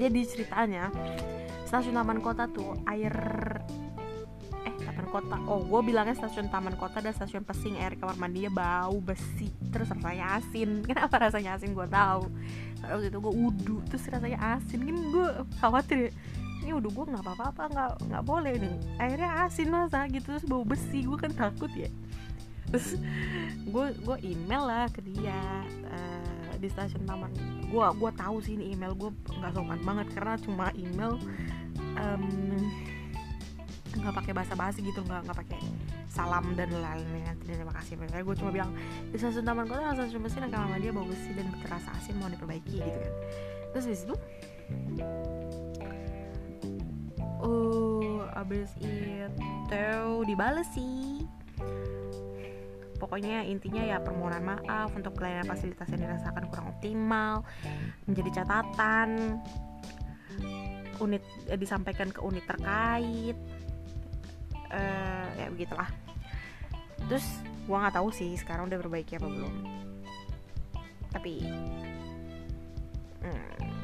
jadi 0.00 0.20
ceritanya 0.24 0.88
stasiun 1.68 1.94
Taman 1.94 2.18
Kota 2.24 2.48
tuh 2.48 2.74
air 2.88 3.14
eh 4.66 4.74
Taman 4.82 5.06
Kota. 5.12 5.36
Oh 5.46 5.62
gue 5.62 5.80
bilangnya 5.92 6.16
stasiun 6.16 6.48
Taman 6.48 6.74
Kota 6.74 7.04
dan 7.04 7.12
stasiun 7.12 7.44
Pesing 7.44 7.76
air 7.78 7.94
kamar 8.00 8.16
mandinya 8.16 8.50
bau 8.50 8.98
besi 8.98 9.52
terus 9.70 9.92
rasanya 9.92 10.40
asin. 10.40 10.80
Kenapa 10.88 11.20
rasanya 11.20 11.60
asin? 11.60 11.76
Gue 11.76 11.86
tahu. 11.86 12.26
Karena 12.82 12.92
waktu 12.96 13.08
itu 13.12 13.18
gue 13.22 13.34
udu 13.38 13.76
terus 13.86 14.04
rasanya 14.10 14.58
asin. 14.58 14.80
Kan 14.82 14.96
gue 15.14 15.28
khawatir 15.62 15.98
ya. 16.08 16.12
Ini 16.60 16.76
udah 16.76 16.90
gue 16.90 17.04
nggak 17.14 17.24
apa-apa 17.24 17.62
nggak 17.72 17.90
nggak 18.12 18.24
boleh 18.26 18.52
nih 18.60 18.74
airnya 19.00 19.48
asin 19.48 19.72
masa 19.72 20.04
gitu 20.10 20.34
terus 20.34 20.44
bau 20.48 20.66
besi. 20.66 21.06
Gue 21.06 21.20
kan 21.22 21.30
takut 21.30 21.70
ya. 21.76 21.86
Terus 22.72 22.98
gue 23.62 23.86
gue 23.94 24.16
email 24.26 24.66
lah 24.66 24.90
ke 24.90 25.06
dia 25.06 25.38
uh, 25.86 26.19
di 26.60 26.68
stasiun 26.68 27.08
taman. 27.08 27.32
Gue 27.72 27.84
gue 27.96 28.10
tahu 28.14 28.36
sih 28.44 28.54
ini 28.54 28.76
email 28.76 28.92
gue 28.92 29.10
nggak 29.10 29.56
sopan 29.56 29.80
banget 29.80 30.06
karena 30.12 30.34
cuma 30.38 30.66
email 30.76 31.16
nggak 33.96 34.12
um, 34.12 34.16
pakai 34.20 34.32
bahasa 34.36 34.54
basi 34.54 34.84
gitu 34.84 35.00
nggak 35.02 35.24
nggak 35.26 35.38
pakai 35.46 35.60
salam 36.12 36.52
dan 36.54 36.68
lain-lain. 36.70 37.36
Terima 37.42 37.72
kasih. 37.74 37.96
Makanya 37.96 38.24
gue 38.28 38.36
cuma 38.36 38.50
bilang 38.52 38.70
di 39.08 39.16
stasiun 39.16 39.48
taman 39.48 39.64
kota 39.64 39.96
stasiun 39.96 40.20
mesin 40.20 40.46
kamar 40.52 40.78
dia 40.78 40.92
bau 40.92 41.08
besi 41.08 41.32
dan 41.32 41.48
terasa 41.64 41.90
asin 41.96 42.20
mau 42.20 42.28
diperbaiki 42.28 42.76
gitu 42.78 42.98
kan. 43.00 43.14
Terus 43.72 43.84
habis 43.88 44.02
itu 44.04 44.14
oh 47.40 48.28
abis 48.36 48.70
itu 48.78 50.24
dibales 50.28 50.68
sih 50.76 51.24
pokoknya 53.00 53.48
intinya 53.48 53.80
ya 53.80 53.96
permohonan 54.04 54.44
maaf 54.44 54.92
untuk 54.92 55.16
pelayanan 55.16 55.48
fasilitas 55.48 55.88
yang 55.88 56.04
dirasakan 56.04 56.44
kurang 56.52 56.76
optimal 56.76 57.40
menjadi 58.04 58.44
catatan 58.44 59.40
unit 61.00 61.24
eh, 61.48 61.56
disampaikan 61.56 62.12
ke 62.12 62.20
unit 62.20 62.44
terkait 62.44 63.36
uh, 64.68 65.26
ya 65.34 65.48
begitulah. 65.48 65.88
Terus 67.08 67.24
gua 67.64 67.88
nggak 67.88 67.96
tahu 67.96 68.08
sih 68.12 68.36
sekarang 68.36 68.68
udah 68.68 68.78
perbaiki 68.78 69.16
apa 69.16 69.28
belum. 69.28 69.54
Tapi 71.10 71.34
hmm, 73.24 73.79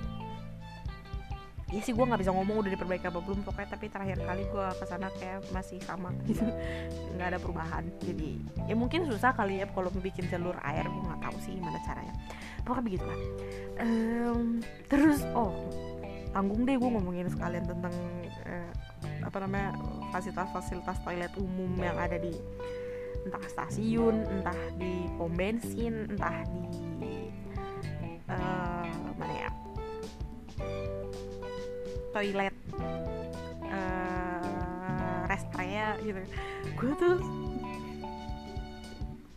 ya 1.77 1.81
sih 1.85 1.93
gue 1.93 2.05
nggak 2.09 2.21
bisa 2.25 2.33
ngomong 2.33 2.65
udah 2.65 2.73
diperbaiki 2.73 3.07
apa 3.13 3.21
belum 3.21 3.45
pokoknya 3.45 3.69
tapi 3.77 3.87
terakhir 3.93 4.19
kali 4.25 4.49
gue 4.49 4.67
ke 4.81 4.85
sana 4.89 5.13
kayak 5.21 5.45
masih 5.53 5.79
sama. 5.85 6.09
Gitu 6.25 6.41
nggak 7.21 7.37
ada 7.37 7.39
perubahan. 7.39 7.85
Jadi 8.01 8.41
ya 8.65 8.75
mungkin 8.75 9.05
susah 9.05 9.37
kali 9.37 9.61
ya 9.61 9.69
kalau 9.69 9.93
bikin 9.93 10.25
jalur 10.33 10.57
air 10.65 10.89
gue 10.89 11.03
nggak 11.05 11.21
tahu 11.21 11.37
sih 11.45 11.53
gimana 11.53 11.77
caranya. 11.85 12.17
Pokoknya 12.65 12.85
begitu 12.89 13.05
lah 13.05 13.21
um, 13.81 14.61
terus 14.89 15.25
oh 15.37 15.53
tanggung 16.33 16.69
deh 16.69 16.77
gue 16.77 16.91
ngomongin 16.91 17.29
sekalian 17.33 17.65
tentang 17.65 17.95
uh, 18.45 18.73
apa 19.25 19.37
namanya 19.45 19.73
fasilitas-fasilitas 20.13 21.01
toilet 21.01 21.33
umum 21.41 21.73
yang 21.81 21.97
ada 21.97 22.21
di 22.21 22.33
entah 23.27 23.43
stasiun 23.51 24.23
entah 24.29 24.61
di 24.79 25.09
pom 25.19 25.33
bensin 25.33 26.07
entah 26.13 26.45
di 26.47 26.63
toilet 32.17 32.57
uh, 33.69 35.21
rest 35.29 35.53
area 35.61 36.01
gitu. 36.01 36.23
Gue 36.81 36.93
tuh 36.97 37.17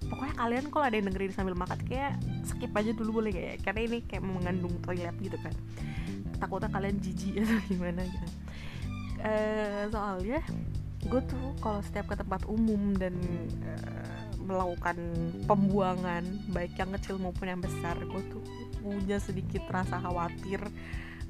pokoknya 0.08 0.36
kalian 0.40 0.66
kalau 0.72 0.86
ada 0.88 0.96
yang 0.96 1.08
dengerin 1.12 1.36
sambil 1.36 1.54
makan 1.60 1.80
kayak 1.86 2.16
skip 2.48 2.72
aja 2.72 2.96
dulu 2.96 3.20
boleh 3.20 3.36
kayak 3.36 3.56
karena 3.62 3.82
ini 3.84 3.98
kayak 4.08 4.24
mengandung 4.24 4.72
toilet 4.80 5.16
gitu 5.20 5.36
kan. 5.44 5.52
Takutnya 6.40 6.72
kalian 6.72 6.98
jijik 7.04 7.36
atau 7.44 7.60
gimana 7.68 8.02
gitu. 8.08 8.28
Uh, 9.20 9.84
soalnya 9.92 10.40
gue 11.04 11.22
tuh 11.28 11.44
kalau 11.60 11.84
setiap 11.84 12.08
ke 12.08 12.16
tempat 12.16 12.48
umum 12.48 12.96
dan 12.96 13.20
uh, 13.68 14.20
melakukan 14.40 14.96
pembuangan 15.44 16.24
baik 16.56 16.80
yang 16.80 16.96
kecil 16.96 17.20
maupun 17.20 17.52
yang 17.52 17.60
besar 17.60 18.00
gue 18.00 18.24
tuh 18.32 18.44
punya 18.80 19.20
sedikit 19.20 19.68
rasa 19.68 20.00
khawatir 20.00 20.64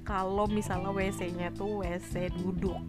kalau 0.09 0.49
misalnya 0.49 0.89
WC-nya 0.89 1.53
tuh 1.53 1.85
WC 1.85 2.33
duduk. 2.41 2.81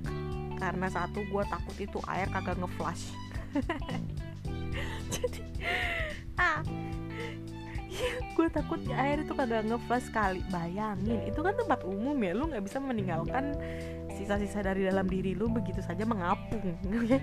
Karena 0.57 0.89
satu 0.89 1.21
gue 1.29 1.45
takut 1.45 1.77
itu 1.77 2.01
air 2.09 2.29
kagak 2.29 2.61
ngeflash 2.61 3.17
jadi 5.15 5.41
ah 6.37 6.61
gue 8.37 8.47
takut 8.53 8.81
air 8.93 9.25
itu 9.25 9.33
kagak 9.33 9.65
ngeflash 9.69 10.09
sekali. 10.09 10.41
Bayangin 10.53 11.25
itu 11.25 11.41
kan 11.41 11.57
tempat 11.57 11.85
umum 11.85 12.17
ya 12.21 12.33
lu 12.37 12.49
nggak 12.49 12.65
bisa 12.65 12.77
meninggalkan 12.77 13.57
sisa-sisa 14.17 14.61
dari 14.61 14.85
dalam 14.85 15.09
diri 15.09 15.33
lu 15.33 15.49
begitu 15.49 15.81
saja 15.81 16.05
mengapung. 16.05 16.77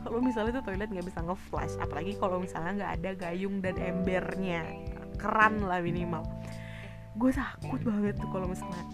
Kalau 0.00 0.18
misalnya 0.22 0.58
itu 0.58 0.62
toilet 0.64 0.88
nggak 0.88 1.06
bisa 1.12 1.20
ngeflash 1.20 1.76
apalagi 1.76 2.16
kalau 2.16 2.40
misalnya 2.40 2.72
nggak 2.72 2.92
ada 2.96 3.10
gayung 3.20 3.60
dan 3.60 3.76
embernya. 3.76 4.64
Keran 5.20 5.60
lah 5.68 5.84
minimal 5.84 6.24
gue 7.18 7.30
takut 7.34 7.80
banget 7.82 8.14
tuh 8.18 8.30
kalau 8.30 8.46
misalnya 8.46 8.84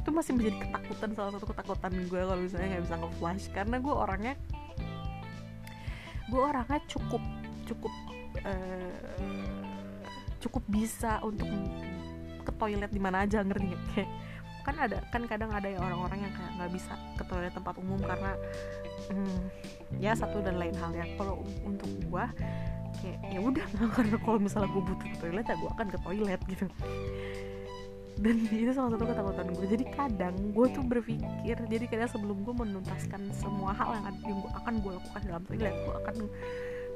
itu 0.00 0.08
masih 0.14 0.32
menjadi 0.32 0.56
ketakutan 0.64 1.10
salah 1.12 1.32
satu 1.36 1.46
ketakutan 1.50 1.92
gue 2.06 2.20
kalau 2.22 2.40
misalnya 2.40 2.68
nggak 2.76 2.84
bisa 2.86 2.96
ngeflash 2.96 3.46
karena 3.52 3.76
gue 3.82 3.94
orangnya 3.94 4.34
gue 6.30 6.40
orangnya 6.40 6.80
cukup 6.86 7.22
cukup 7.66 7.92
uh, 8.46 8.94
cukup 10.40 10.62
bisa 10.70 11.20
untuk 11.20 11.46
ke 12.40 12.52
toilet 12.56 12.88
di 12.88 13.00
mana 13.02 13.28
aja 13.28 13.44
ngerti 13.44 13.66
gak? 13.68 13.82
kayak 13.92 14.10
kan 14.70 14.86
ada 14.86 14.98
kan 15.10 15.22
kadang 15.26 15.50
ada 15.50 15.66
ya 15.66 15.82
orang-orang 15.82 16.30
yang 16.30 16.32
kayak 16.38 16.52
nggak 16.62 16.70
bisa 16.70 16.94
ke 17.18 17.26
toilet 17.26 17.50
tempat 17.50 17.74
umum 17.82 17.98
karena 17.98 18.32
hmm, 19.10 19.38
ya 19.98 20.14
satu 20.14 20.38
dan 20.38 20.62
lain 20.62 20.74
hal 20.78 20.94
ya. 20.94 21.02
Kalau 21.18 21.42
untuk 21.66 21.90
gua 22.06 22.30
kayak 23.02 23.18
ya 23.34 23.40
udah 23.42 23.66
karena 23.98 24.16
kalau 24.22 24.38
misalnya 24.38 24.70
gue 24.70 24.82
butuh 24.86 25.08
ke 25.10 25.18
toilet 25.18 25.46
ya 25.48 25.56
gue 25.58 25.70
akan 25.74 25.86
ke 25.90 25.98
toilet 26.06 26.40
gitu. 26.46 26.66
Dan 28.20 28.36
itu 28.52 28.72
salah 28.76 28.92
satu 28.92 29.04
ketakutan 29.08 29.48
gue 29.48 29.66
jadi 29.66 29.84
kadang 29.96 30.36
gue 30.52 30.66
tuh 30.76 30.84
berpikir 30.84 31.56
jadi 31.56 31.84
kadang 31.88 32.10
sebelum 32.12 32.44
gue 32.44 32.52
menuntaskan 32.52 33.32
semua 33.32 33.72
hal 33.72 33.96
yang, 33.96 34.44
akan 34.60 34.74
gue 34.84 34.92
lakukan 34.92 35.20
dalam 35.24 35.42
toilet 35.48 35.72
gue 35.72 35.94
akan 36.04 36.14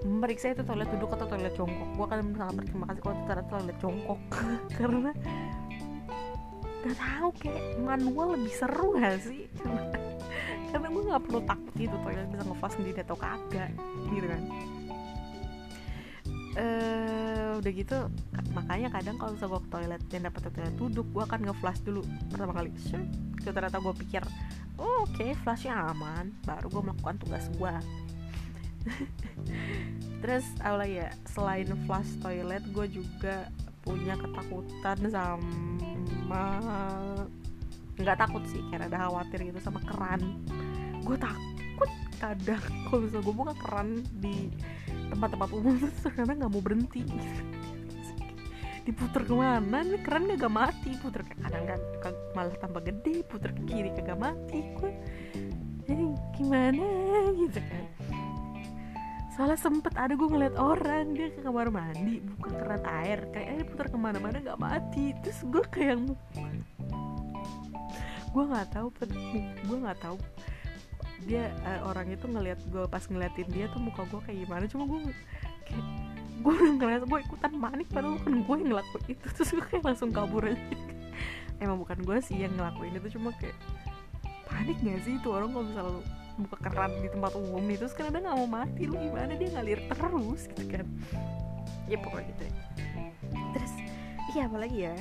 memeriksa 0.05 0.53
itu 0.53 0.61
toilet 0.69 0.85
duduk 0.93 1.11
atau 1.17 1.27
toilet 1.27 1.57
jongkok. 1.57 1.89
Gue 1.97 2.05
akan 2.07 2.19
sangat 2.37 2.55
berterima 2.61 2.85
kasih 2.93 3.01
kalau 3.01 3.17
itu 3.17 3.43
toilet 3.49 3.77
jongkok. 3.81 4.21
Karena 4.79 5.11
gak 6.85 6.99
tahu 7.01 7.29
kayak 7.41 7.65
manual 7.81 8.37
lebih 8.37 8.53
seru 8.53 8.93
gak 9.01 9.17
sih 9.25 9.49
karena, 10.75 10.91
gue 10.91 11.03
nggak 11.07 11.25
perlu 11.31 11.41
takut 11.47 11.75
gitu 11.79 11.97
toilet 12.03 12.27
bisa 12.35 12.43
ngeflash 12.45 12.75
sendiri 12.75 12.99
atau 13.07 13.17
kagak 13.17 13.71
gitu 14.11 14.27
kan 14.27 14.43
uh, 16.59 17.51
udah 17.63 17.73
gitu 17.73 17.99
makanya 18.53 18.89
kadang 18.91 19.17
kalau 19.19 19.39
misalnya 19.39 19.53
gue 19.55 19.63
ke 19.63 19.71
toilet 19.71 20.03
dan 20.11 20.21
dapat 20.27 20.41
toilet 20.51 20.75
duduk 20.75 21.07
gue 21.15 21.23
akan 21.23 21.41
ngeflash 21.47 21.81
dulu 21.87 22.03
pertama 22.31 22.53
kali 22.59 22.71
sure. 22.79 23.07
ternyata 23.41 23.79
gue 23.79 23.95
pikir 24.03 24.23
oh, 24.79 25.07
oke 25.07 25.15
okay, 25.15 25.31
flashnya 25.47 25.79
aman 25.95 26.35
baru 26.43 26.67
gue 26.71 26.83
melakukan 26.91 27.17
tugas 27.23 27.47
gue 27.55 27.75
terus 30.21 30.45
apa 30.61 30.85
ya 30.85 31.09
selain 31.31 31.69
flush 31.87 32.19
toilet 32.21 32.65
gue 32.75 32.87
juga 32.91 33.49
punya 33.85 34.17
ketakutan 34.17 34.99
sama 35.13 36.45
nggak 37.95 38.19
takut 38.19 38.43
sih 38.51 38.59
kayak 38.73 38.91
ada 38.91 39.07
khawatir 39.07 39.53
gitu 39.53 39.61
sama 39.63 39.79
keran. 39.85 40.43
Gue 41.05 41.15
takut 41.21 41.91
kadang 42.19 42.65
kalau 42.89 43.05
misalnya 43.05 43.25
gue 43.29 43.35
buka 43.37 43.55
keran 43.61 43.89
di 44.19 44.51
tempat-tempat 45.13 45.49
umum 45.53 45.77
tuh 45.79 46.11
karena 46.11 46.33
nggak 46.35 46.51
mau 46.51 46.63
berhenti. 46.65 47.03
Diputer 48.89 49.23
ke 49.25 49.33
mana 49.33 49.81
nih? 49.81 50.01
Keran 50.05 50.29
gak 50.29 50.53
mati 50.53 50.93
puter 51.01 51.25
ke 51.25 51.41
kanan 51.41 51.65
kan 52.05 52.13
malah 52.37 52.53
tambah 52.61 52.85
gede 52.85 53.25
puter 53.25 53.57
ke 53.57 53.63
kiri 53.65 53.89
kagak 53.97 54.21
mati. 54.21 54.61
Gue 54.77 54.93
jadi 55.89 56.05
gimana? 56.37 56.85
Gitu 57.33 57.61
kan 57.65 57.94
soalnya 59.35 59.59
sempet 59.59 59.99
ada 59.99 60.15
gue 60.15 60.29
ngeliat 60.31 60.55
orang 60.55 61.11
dia 61.19 61.27
ke 61.35 61.43
kamar 61.43 61.67
mandi 61.67 62.23
buka 62.23 62.55
keran 62.55 62.87
air 62.87 63.19
kayak 63.35 63.67
putar 63.67 63.87
ke 63.91 63.99
mana-mana 63.99 64.39
nggak 64.39 64.63
mati. 64.63 65.11
Terus 65.27 65.43
gue 65.51 65.65
kayak 65.75 65.99
gue 68.31 68.45
nggak 68.47 68.69
tahu 68.71 68.89
gue 69.67 69.79
nggak 69.79 69.99
tahu 69.99 70.17
dia 71.27 71.51
uh, 71.67 71.91
orang 71.91 72.15
itu 72.15 72.27
ngeliat 72.31 72.61
gue 72.71 72.85
pas 72.87 73.03
ngeliatin 73.07 73.49
dia 73.51 73.67
tuh 73.75 73.83
muka 73.83 74.07
gue 74.07 74.21
kayak 74.23 74.39
gimana. 74.47 74.65
Cuma 74.71 74.87
gue 74.87 74.99
kayak 75.67 75.87
gue 76.45 76.53
udah 76.55 76.75
ngeliat 76.79 77.03
gue 77.03 77.19
ikutan 77.27 77.53
panik 77.59 77.89
padahal 77.91 78.15
bukan 78.23 78.35
gue 78.39 78.57
yang 78.63 78.71
ngelakuin 78.71 79.05
itu. 79.19 79.27
Terus 79.35 79.51
gue 79.51 79.65
kayak 79.67 79.83
langsung 79.83 80.11
kabur 80.15 80.47
aja. 80.47 80.63
Emang 81.59 81.83
bukan 81.83 81.99
gue 82.07 82.17
sih 82.23 82.39
yang 82.39 82.55
ngelakuin 82.55 83.03
itu 83.03 83.19
cuma 83.19 83.35
kayak 83.35 83.59
panik 84.47 84.79
gak 84.79 85.03
sih 85.03 85.19
itu 85.19 85.29
orang 85.35 85.51
kalau 85.51 85.67
misalnya 85.67 86.24
buka 86.35 86.57
keran 86.67 86.91
di 86.99 87.07
tempat 87.07 87.39
umum 87.39 87.63
terus 87.79 87.95
kan 87.95 88.11
ada 88.11 88.19
nggak 88.19 88.37
mau 88.43 88.49
mati? 88.49 88.91
Lu 88.91 88.99
gimana? 88.99 89.39
Dia 89.39 89.49
ngalir 89.55 89.81
terus 89.87 90.51
gitu 90.51 90.65
kan. 90.67 90.87
Ya 91.87 91.97
pokoknya 92.01 92.27
gitu. 92.35 92.45
Terus 93.55 93.73
iya 94.35 94.51
apalagi 94.51 94.79
ya? 94.91 94.95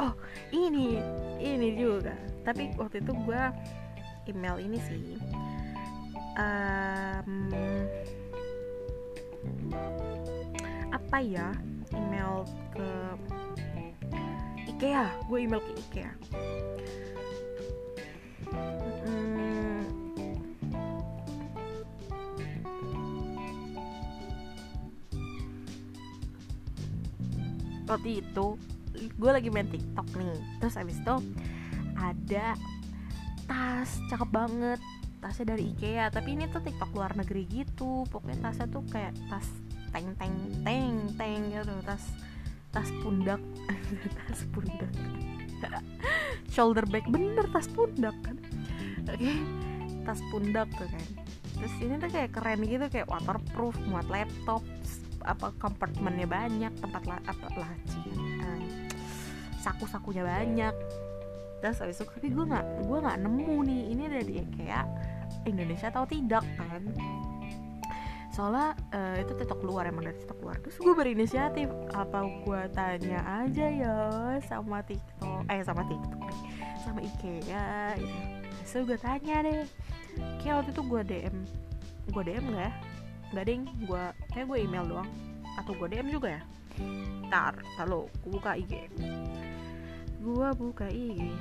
Oh 0.00 0.12
ini 0.50 0.96
ini 1.36 1.68
juga. 1.76 2.16
Tapi 2.42 2.72
waktu 2.80 3.04
itu 3.04 3.12
gue 3.12 3.42
email 4.32 4.56
ini 4.56 4.78
sih. 4.88 5.20
Um, 6.32 7.52
apa 10.88 11.18
ya? 11.20 11.52
Email 11.92 12.48
ke 12.72 12.88
IKEA. 14.72 15.12
Gue 15.28 15.44
email 15.44 15.60
ke 15.60 15.72
IKEA 15.76 16.12
waktu 27.96 28.24
itu 28.24 28.46
gue 28.92 29.30
lagi 29.30 29.48
main 29.48 29.68
TikTok 29.68 30.08
nih. 30.16 30.36
Terus 30.60 30.74
abis 30.76 30.98
itu 31.00 31.16
ada 31.96 32.56
tas 33.48 33.90
cakep 34.08 34.30
banget 34.32 34.80
tasnya 35.22 35.54
dari 35.56 35.72
IKEA. 35.76 36.10
Tapi 36.10 36.34
ini 36.34 36.50
tuh 36.50 36.62
TikTok 36.64 36.90
luar 36.96 37.14
negeri 37.14 37.46
gitu. 37.48 38.04
Pokoknya 38.08 38.50
tasnya 38.50 38.66
tuh 38.68 38.84
kayak 38.90 39.14
tas 39.28 39.46
teng 39.92 40.12
teng 40.16 40.36
teng 40.64 40.96
teng 41.16 41.40
gitu. 41.52 41.74
Tas 41.84 42.04
tas 42.72 42.88
pundak. 43.04 43.40
Tas 44.28 44.40
pundak. 44.48 44.92
Shoulder 46.54 46.88
bag. 46.88 47.04
Bener 47.12 47.46
tas 47.52 47.68
pundak 47.68 48.16
kan? 48.24 48.36
Oke 49.06 49.32
tas 50.02 50.20
pundak 50.30 50.68
tuh 50.74 50.88
kan. 50.90 51.04
Terus 51.62 51.74
ini 51.78 51.94
tuh 52.02 52.10
kayak 52.10 52.30
keren 52.34 52.60
gitu 52.66 52.86
kayak 52.90 53.08
waterproof 53.08 53.78
muat 53.86 54.06
laptop 54.10 54.62
apa 55.24 55.54
kompartemennya 55.56 56.28
banyak 56.28 56.72
tempat 56.78 57.02
la, 57.08 57.16
apa 57.24 57.46
laci 57.56 58.02
uh, 58.42 58.60
saku-sakunya 59.62 60.26
banyak. 60.26 60.74
Terus 61.62 61.78
habis 61.78 61.96
itu 62.02 62.04
tapi 62.10 62.28
gue 62.34 62.44
nggak 62.44 62.66
gue 62.86 62.98
nggak 62.98 63.18
nemu 63.22 63.56
nih 63.70 63.82
ini 63.94 64.04
dari 64.10 64.34
kayak 64.58 64.86
Indonesia 65.46 65.88
atau 65.90 66.04
tidak 66.06 66.42
kan. 66.58 66.82
Soalnya 68.32 68.72
uh, 68.96 69.16
itu 69.20 69.32
tiktok 69.36 69.60
keluar 69.60 69.86
emang 69.86 70.08
dari 70.08 70.16
tiktok 70.18 70.38
keluar. 70.42 70.56
Terus 70.64 70.76
gue 70.82 70.94
berinisiatif 70.96 71.68
apa 71.94 72.26
gue 72.42 72.62
tanya 72.74 73.20
aja 73.46 73.66
ya 73.68 73.96
sama 74.48 74.82
tiktok 74.82 75.46
eh 75.46 75.62
sama 75.62 75.86
tiktok 75.86 76.20
sama 76.82 76.98
IKEA 76.98 77.94
gitu. 78.00 78.18
Terus 78.66 78.84
gue 78.88 78.98
tanya 78.98 79.36
deh. 79.46 79.62
Kayak 80.42 80.54
waktu 80.60 80.70
itu 80.74 80.82
gue 80.82 81.02
DM 81.06 81.36
gue 82.10 82.22
DM 82.26 82.44
nggak 82.50 82.66
ya 82.66 82.91
nggak 83.32 83.46
ding. 83.48 83.64
Gue 83.88 84.04
kayak 84.32 84.46
gue 84.46 84.58
email 84.60 84.84
doang. 84.86 85.08
Atau 85.56 85.76
gue 85.76 85.88
DM 85.88 86.08
juga 86.12 86.40
ya? 86.40 86.42
Ntar 87.28 87.56
lo 87.88 88.08
gue 88.22 88.30
buka 88.38 88.56
IG 88.56 88.72
gue 90.22 90.48
buka 90.54 90.86
IG 90.86 91.34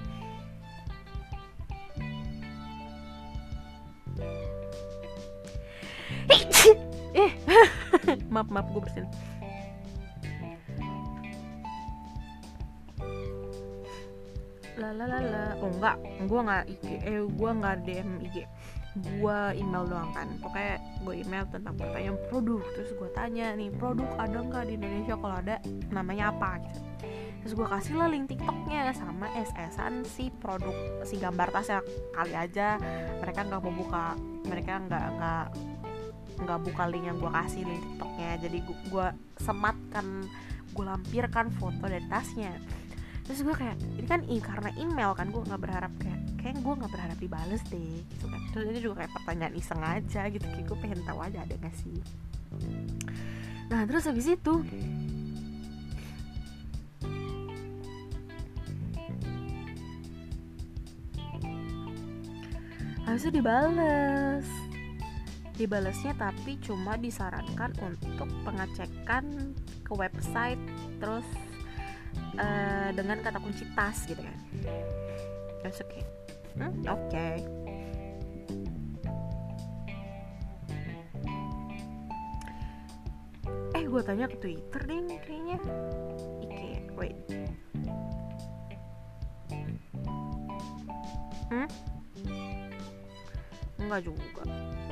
eh 7.13 7.31
maaf 8.33 8.47
maaf 8.49 8.67
gue 8.73 8.81
bersin. 8.81 9.05
La 14.79 14.95
la 14.95 15.05
la 15.05 15.19
la. 15.21 15.43
Oh 15.61 15.69
enggak. 15.69 15.99
Gue 16.25 16.39
nggak 16.41 16.63
IG 16.71 16.85
eh 17.05 17.21
gue 17.21 17.51
nggak 17.51 17.75
DM 17.85 18.09
IG 18.25 18.37
gue 18.99 19.39
email 19.55 19.87
doang 19.87 20.11
kan. 20.11 20.27
Pokoknya 20.43 20.75
gue 21.03 21.15
email 21.23 21.47
tentang 21.47 21.75
pertanyaan 21.79 22.19
produk 22.27 22.59
terus 22.75 22.91
gue 22.91 23.09
tanya 23.15 23.55
nih 23.55 23.71
produk 23.71 24.07
ada 24.19 24.37
nggak 24.43 24.63
di 24.67 24.73
Indonesia? 24.75 25.15
Kalau 25.15 25.35
ada 25.39 25.55
namanya 25.89 26.35
apa? 26.35 26.59
Gitu. 26.59 26.79
Terus 27.41 27.53
gue 27.57 27.67
kasih 27.67 27.93
lah 27.97 28.09
link 28.11 28.29
tiktoknya 28.29 28.93
sama 28.93 29.25
SS-an 29.33 30.05
si 30.05 30.29
produk 30.29 30.75
si 31.07 31.17
gambar 31.17 31.49
tasnya. 31.49 31.81
Kali 32.13 32.33
aja 32.35 32.77
mereka 33.23 33.47
nggak 33.47 33.61
mau 33.63 33.73
buka 33.73 34.05
mereka 34.45 34.77
nggak 34.77 35.05
nggak 35.17 35.45
nggak 36.41 36.59
buka 36.69 36.83
link 36.89 37.05
yang 37.09 37.17
gue 37.17 37.31
kasih 37.31 37.63
link 37.65 37.81
tiktoknya. 37.81 38.31
Jadi 38.45 38.57
gue 38.91 39.07
sematkan 39.41 40.07
gue 40.71 40.85
lampirkan 40.85 41.49
foto 41.57 41.87
dari 41.87 42.05
tasnya. 42.11 42.53
Terus 43.25 43.41
gue 43.41 43.55
kayak 43.55 43.77
ini 43.97 44.05
kan 44.05 44.21
karena 44.27 44.69
email 44.77 45.17
kan 45.17 45.33
gue 45.33 45.41
nggak 45.41 45.61
berharap 45.61 45.93
kayak 45.97 46.20
kayak 46.41 46.57
gue 46.59 46.73
nggak 46.73 46.91
berharap 46.91 47.17
dibales 47.21 47.61
deh 47.69 48.01
gitu 48.01 48.25
kan. 48.25 48.41
Terus 48.51 48.65
ini 48.73 48.79
juga 48.81 49.05
kayak 49.05 49.13
pertanyaan 49.13 49.53
iseng 49.55 49.81
aja 49.81 50.21
gitu 50.33 50.45
kayak 50.45 50.65
gue 50.65 50.77
pengen 50.81 51.01
tahu 51.05 51.19
aja 51.21 51.45
ada 51.45 51.55
gak 51.61 51.75
sih. 51.77 51.97
Nah 53.69 53.85
terus 53.87 54.09
habis 54.09 54.27
itu 54.27 54.53
itu 63.21 63.29
dibales. 63.29 64.47
Dibalesnya 65.53 66.17
tapi 66.17 66.57
cuma 66.57 66.97
disarankan 66.97 67.69
untuk 67.85 68.25
pengecekan 68.41 69.53
ke 69.85 69.93
website 69.93 70.57
terus 70.97 71.27
uh, 72.39 72.89
dengan 72.97 73.21
kata 73.21 73.37
kunci 73.37 73.69
tas 73.77 74.09
gitu 74.09 74.25
kan. 74.25 74.37
Oke 75.61 75.85
okay. 75.85 76.20
Hmm, 76.57 76.83
oke. 76.87 77.07
Okay. 77.07 77.37
eh 83.71 83.87
gue 83.89 84.01
tanya 84.05 84.29
ke 84.29 84.37
twitter 84.37 84.81
deh 84.85 85.19
kayaknya. 85.25 85.57
Ike 86.45 86.91
wait. 86.93 87.17
Hmm? 91.49 91.67
Enggak 93.81 94.01
juga. 94.05 94.43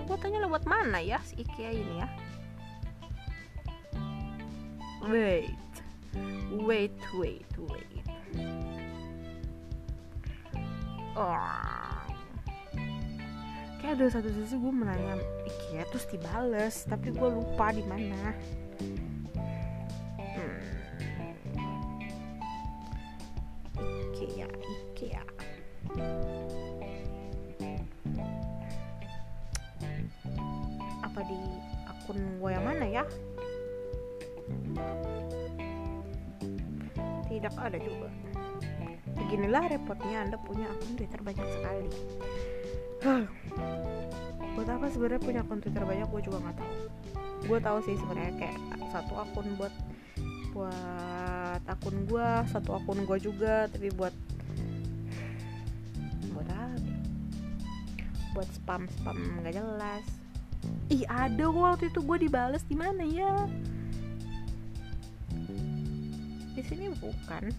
Gue 0.10 0.17
tanya 0.17 0.41
lewat 0.50 0.65
mana 0.65 0.98
ya 0.98 1.22
si 1.22 1.38
IKEA 1.45 1.72
ini 1.76 1.95
ya? 2.02 2.08
Wait. 5.06 5.54
Wait 6.50 6.98
wait 7.13 7.52
wait 7.56 7.99
oh 11.20 11.70
kayak 13.90 14.06
ada 14.06 14.22
satu 14.22 14.30
sisi 14.30 14.54
gue 14.54 14.70
menanya 14.70 15.18
IKEA 15.50 15.82
terus 15.90 16.06
dibales 16.14 16.86
tapi 16.86 17.10
gue 17.10 17.26
lupa 17.26 17.74
di 17.74 17.82
mana. 17.90 18.38
Hmm. 20.38 20.62
IKEA 24.14 24.46
IKEA. 24.46 25.24
Apa 31.02 31.20
di 31.26 31.40
akun 31.90 32.20
gue 32.38 32.50
yang 32.54 32.66
mana 32.70 32.86
ya? 32.86 33.04
Tidak 37.26 37.54
ada 37.58 37.78
juga 37.82 38.29
beginilah 39.30 39.70
repotnya 39.70 40.26
anda 40.26 40.42
punya 40.42 40.65
akun 40.74 40.98
twitter 40.98 41.22
banyak 41.22 41.46
sekali. 41.54 41.89
Buat 44.58 44.68
apa 44.74 44.89
sebenarnya 44.89 45.22
punya 45.22 45.46
akun 45.46 45.62
twitter 45.62 45.86
banyak? 45.86 46.10
Gue 46.10 46.22
juga 46.26 46.42
nggak 46.42 46.58
tahu. 46.58 46.74
Gue 47.46 47.60
tahu 47.62 47.78
sih 47.86 47.94
sebenarnya 48.02 48.34
kayak 48.42 48.58
satu 48.89 49.22
akun 49.22 49.54
buat 49.54 49.70
buat 50.50 51.62
akun 51.62 52.10
gue 52.10 52.30
satu 52.50 52.74
akun 52.82 53.06
gue 53.06 53.18
juga 53.22 53.70
tapi 53.70 53.94
buat 53.94 54.18
buat 56.34 56.50
apa? 56.50 56.89
Buat 58.34 58.50
spam 58.50 58.89
spam 58.98 59.46
nggak 59.46 59.62
jelas. 59.62 60.06
Ih 60.89 61.06
ada 61.06 61.54
waktu 61.54 61.94
itu 61.94 62.02
gue 62.02 62.18
dibales 62.18 62.65
di 62.65 62.74
mana 62.74 63.06
ya? 63.06 63.46
Di 66.58 66.65
sini 66.65 66.89
bukan 66.98 67.54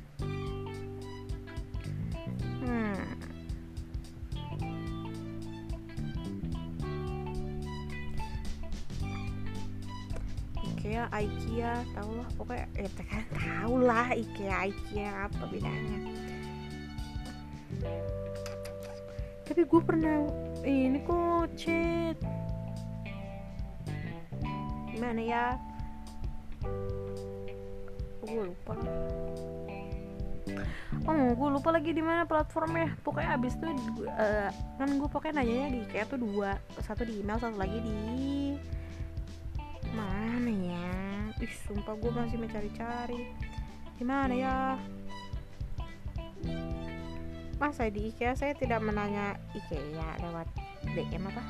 pokoknya 12.41 12.67
ya 12.73 12.89
kan 13.05 13.25
tau 13.37 13.75
lah 13.77 14.09
IKEA, 14.17 14.73
IKEA 14.73 15.29
apa 15.29 15.45
bedanya. 15.53 15.99
Tapi 19.45 19.61
gue 19.69 19.81
pernah 19.85 20.25
ini 20.65 21.05
kok 21.05 21.53
chat. 21.61 22.17
Gimana 24.89 25.21
ya? 25.21 25.47
Gue 28.25 28.43
lupa. 28.49 28.73
Oh 31.05 31.29
gue 31.37 31.49
lupa 31.61 31.69
lagi 31.77 31.93
di 31.93 32.01
mana 32.01 32.25
platformnya. 32.25 32.97
Pokoknya 33.05 33.37
abis 33.37 33.53
itu 33.61 33.69
uh, 34.09 34.49
kan 34.81 34.89
gue 34.89 35.09
pokoknya 35.13 35.45
nanya 35.45 35.77
di 35.77 35.81
kayak 35.93 36.17
tuh 36.17 36.25
dua 36.25 36.57
satu 36.81 37.05
di 37.05 37.21
email 37.21 37.37
satu 37.37 37.61
lagi 37.61 37.85
di 37.85 38.01
ih 41.41 41.55
sumpah 41.67 41.97
gue 41.97 42.13
masih 42.13 42.37
mencari-cari. 42.37 43.33
Di 43.97 44.05
mana 44.05 44.33
ya? 44.33 44.57
Masa 47.57 47.89
di 47.93 48.13
IKEA? 48.13 48.37
Saya 48.37 48.57
tidak 48.57 48.81
menanya 48.81 49.37
IKEA 49.57 50.21
lewat 50.25 50.49
DM 50.97 51.25
apa? 51.29 51.43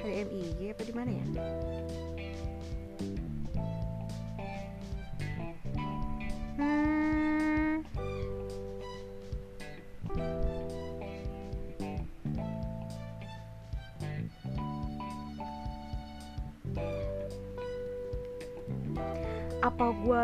DM 0.00 0.28
IG 0.30 0.58
apa 0.74 0.82
di 0.86 0.94
mana 0.94 1.10
ya 1.10 1.24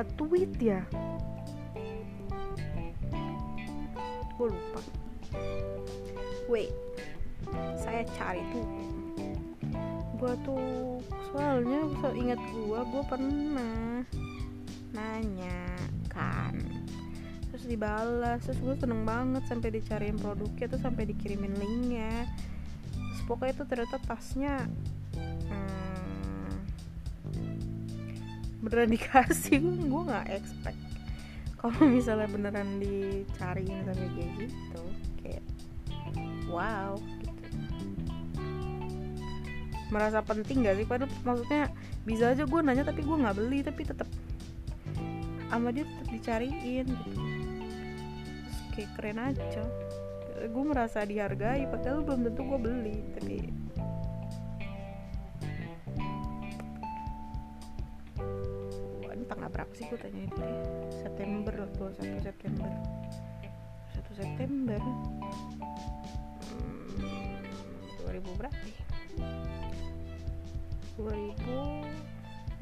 tweet 0.05 0.53
ya? 0.59 0.83
Gue 4.37 4.53
lupa. 4.53 4.81
Wait 6.51 6.75
saya 7.79 8.03
cari 8.17 8.43
tuh 8.51 8.67
gue 10.17 10.33
tuh 10.49 10.99
soalnya 11.29 11.85
so 12.01 12.09
ingat 12.17 12.41
gue 12.41 12.81
gue 12.89 13.03
pernah 13.05 14.01
nanya 14.97 15.61
kan. 16.09 16.57
Terus 17.53 17.65
dibalas 17.69 18.41
terus 18.49 18.61
gue 18.65 18.75
seneng 18.81 19.05
banget 19.05 19.45
sampai 19.45 19.77
dicariin 19.77 20.17
produknya 20.17 20.73
tuh 20.73 20.81
sampai 20.81 21.05
dikirimin 21.05 21.61
linknya. 21.61 22.25
Terus 22.97 23.23
pokoknya 23.29 23.61
itu 23.61 23.65
ternyata 23.69 23.97
tasnya 24.09 24.65
beneran 28.67 28.91
dikasih 28.91 29.63
gue 29.95 30.03
nggak 30.11 30.27
expect. 30.35 30.81
Kalau 31.57 31.79
misalnya 31.87 32.27
beneran 32.27 32.83
dicariin 32.83 33.87
sampai 33.87 34.09
kayak 34.19 34.31
gitu 34.43 34.83
kayak 35.23 35.45
wow 36.51 36.99
gitu. 37.23 37.49
Merasa 39.95 40.19
penting 40.27 40.67
gak 40.67 40.83
sih? 40.83 40.87
Padahal 40.87 41.11
maksudnya 41.23 41.71
bisa 42.03 42.35
aja 42.35 42.43
gue 42.43 42.61
nanya 42.63 42.83
tapi 42.83 43.07
gue 43.07 43.17
nggak 43.17 43.37
beli 43.39 43.63
tapi 43.63 43.87
tetap 43.87 44.11
sama 45.47 45.71
dia 45.71 45.87
tetap 45.87 46.09
dicariin 46.11 46.87
gitu. 46.91 47.23
Terus 48.43 48.59
kayak 48.75 48.91
keren 48.99 49.19
aja. 49.23 49.63
Gue 50.51 50.65
merasa 50.67 51.07
dihargai 51.07 51.71
padahal 51.71 52.03
belum 52.03 52.27
tentu 52.31 52.43
gue 52.45 52.59
beli 52.61 52.99
tapi 53.15 53.56
sih 59.77 59.85
gue 59.93 60.01
tanya 60.01 60.25
itu 60.25 60.41
deh. 60.41 60.57
September 61.05 61.53
21 61.77 62.25
September. 62.25 62.73
1 63.93 64.09
September? 64.17 64.81
Hmm, 66.49 67.45
2000 68.01 68.41
berapa 68.41 68.57
ya? 68.57 68.81
2021 70.97 72.57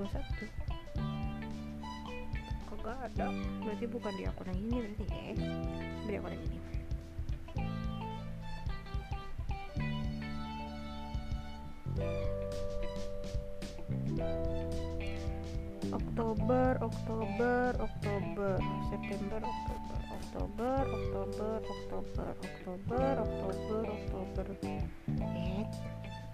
kagak 2.66 2.98
ada? 2.98 3.30
Berarti 3.62 3.86
bukan 3.86 4.12
di 4.18 4.26
akun 4.26 4.50
yang 4.50 4.58
ini 4.58 4.82
berarti 4.82 5.04
ya? 5.06 5.38
Di 6.02 6.18
akun 6.18 6.34
yang 6.34 6.42
ini 6.50 6.74
Oktober, 16.95 17.74
Oktober, 17.82 18.55
Oktober, 18.55 18.55
September, 18.90 19.40
Oktober, 19.42 20.82
Oktober, 20.95 21.59
Oktober, 21.74 22.32
Oktober, 22.38 23.14
Oktober, 23.18 23.18
Oktober, 23.18 23.84
Oktober. 23.90 24.47
Eh, 25.11 25.66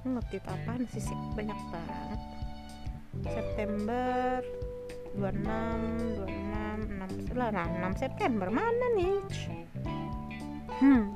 ngetit 0.04 0.44
apaan 0.44 0.84
sih 0.92 1.00
sih 1.00 1.16
banyak 1.32 1.60
banget. 1.72 2.20
September 3.24 4.44
26, 5.16 6.28
26, 6.28 7.32
6, 7.32 7.40
lah, 7.40 7.50
6 7.50 7.96
September 7.96 8.48
mana 8.52 8.86
nih? 8.94 9.18
hmm 10.80 11.12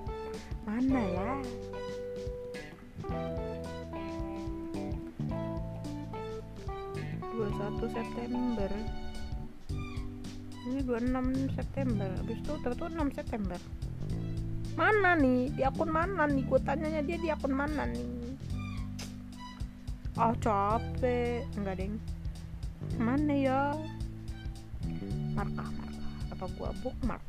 mana 0.68 1.00
ya 1.00 1.30
21 7.32 7.96
September 7.96 8.70
26 10.86 11.56
September. 11.56 12.08
Habis 12.20 12.38
itu 12.38 12.52
terus 12.60 12.78
6 12.78 13.16
September. 13.16 13.60
Mana 14.74 15.16
nih? 15.16 15.50
Di 15.56 15.62
akun 15.64 15.90
mana 15.90 16.28
nih? 16.28 16.44
Gue 16.44 16.60
tanyanya 16.60 17.02
dia 17.02 17.18
di 17.18 17.28
akun 17.32 17.54
mana 17.56 17.88
nih? 17.88 18.08
Oh, 20.20 20.34
capek. 20.38 21.42
Enggak 21.58 21.82
deng. 21.82 21.96
Mana 23.00 23.34
ya? 23.34 23.60
Markah 25.34 25.66
markah. 25.66 26.12
Apa 26.30 26.44
gua 26.54 26.70
bookmark 26.82 27.22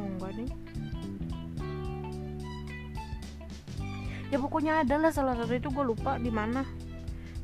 oh, 0.00 0.08
enggak 0.08 0.32
deng. 0.36 0.50
Ya 4.30 4.38
pokoknya 4.38 4.86
ada 4.86 4.94
lah 4.94 5.10
salah 5.10 5.34
satu 5.34 5.58
itu 5.58 5.68
gue 5.74 5.84
lupa 5.84 6.14
di 6.22 6.30
mana 6.30 6.62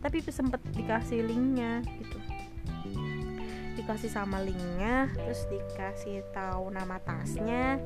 tapi 0.02 0.22
sempet 0.24 0.60
dikasih 0.72 1.24
linknya 1.24 1.82
gitu. 1.84 2.18
Dikasih 3.76 4.10
sama 4.10 4.40
linknya 4.40 5.12
terus 5.12 5.44
dikasih 5.48 6.24
tahu 6.32 6.72
nama 6.72 6.96
tasnya. 7.02 7.80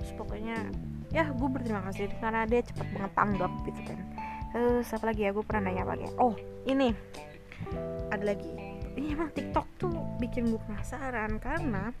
Terus 0.00 0.12
pokoknya 0.18 0.68
ya 1.12 1.28
gue 1.28 1.48
berterima 1.48 1.84
kasih 1.88 2.08
karena 2.20 2.48
dia 2.48 2.64
cepet 2.64 2.86
banget 2.92 3.12
tanggap 3.16 3.52
gitu 3.68 3.80
kan. 3.84 3.98
Terus 4.52 4.88
apa 4.92 5.04
lagi 5.08 5.20
ya 5.24 5.30
gue 5.32 5.44
pernah 5.44 5.72
nanya 5.72 5.82
apa 5.88 5.94
ya? 5.96 6.10
Oh 6.20 6.34
ini. 6.68 6.92
Ada 8.12 8.24
lagi. 8.36 8.52
Ini 8.92 9.16
emang 9.16 9.32
TikTok 9.32 9.66
tuh 9.80 9.96
bikin 10.20 10.52
gue 10.52 10.60
penasaran 10.68 11.40
karena 11.40 11.96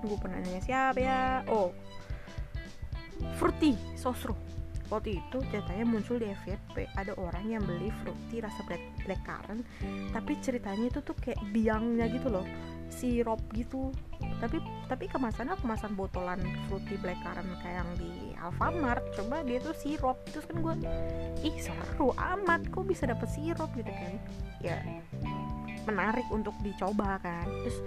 gue 0.00 0.16
pernah 0.16 0.40
nanya 0.40 0.64
siapa 0.64 0.96
ya? 0.96 1.44
Oh 1.52 1.68
Fruity 3.36 3.76
Sosro 3.92 4.32
waktu 4.90 5.22
itu 5.22 5.38
ceritanya 5.54 5.86
muncul 5.86 6.18
di 6.18 6.28
FYP 6.44 6.90
ada 6.98 7.14
orang 7.16 7.46
yang 7.46 7.62
beli 7.62 7.94
fruity 8.02 8.42
rasa 8.42 8.60
black, 8.66 8.82
black 9.06 9.22
currant 9.22 9.62
tapi 10.10 10.36
ceritanya 10.42 10.90
itu 10.90 11.00
tuh 11.00 11.14
kayak 11.16 11.38
biangnya 11.54 12.10
gitu 12.10 12.28
loh 12.28 12.44
sirup 12.90 13.40
gitu. 13.54 13.94
Tapi 14.42 14.58
tapi 14.90 15.06
kemasannya 15.06 15.56
kemasan 15.62 15.94
botolan 15.94 16.42
fruity 16.66 16.98
black 16.98 17.16
currant 17.22 17.48
kayak 17.62 17.80
yang 17.80 17.90
di 17.96 18.34
Alfamart. 18.36 19.00
Coba 19.16 19.46
dia 19.46 19.62
tuh 19.62 19.72
sirup. 19.78 20.18
Terus 20.28 20.44
kan 20.44 20.58
gue 20.60 20.74
ih 21.46 21.56
seru 21.62 22.12
amat 22.18 22.68
kok 22.68 22.84
bisa 22.84 23.06
dapet 23.08 23.30
sirup? 23.30 23.70
Gitu 23.72 23.88
kan. 23.88 24.12
Ya 24.60 24.76
menarik 25.88 26.26
untuk 26.28 26.52
dicoba 26.60 27.16
kan. 27.22 27.46
Terus 27.64 27.78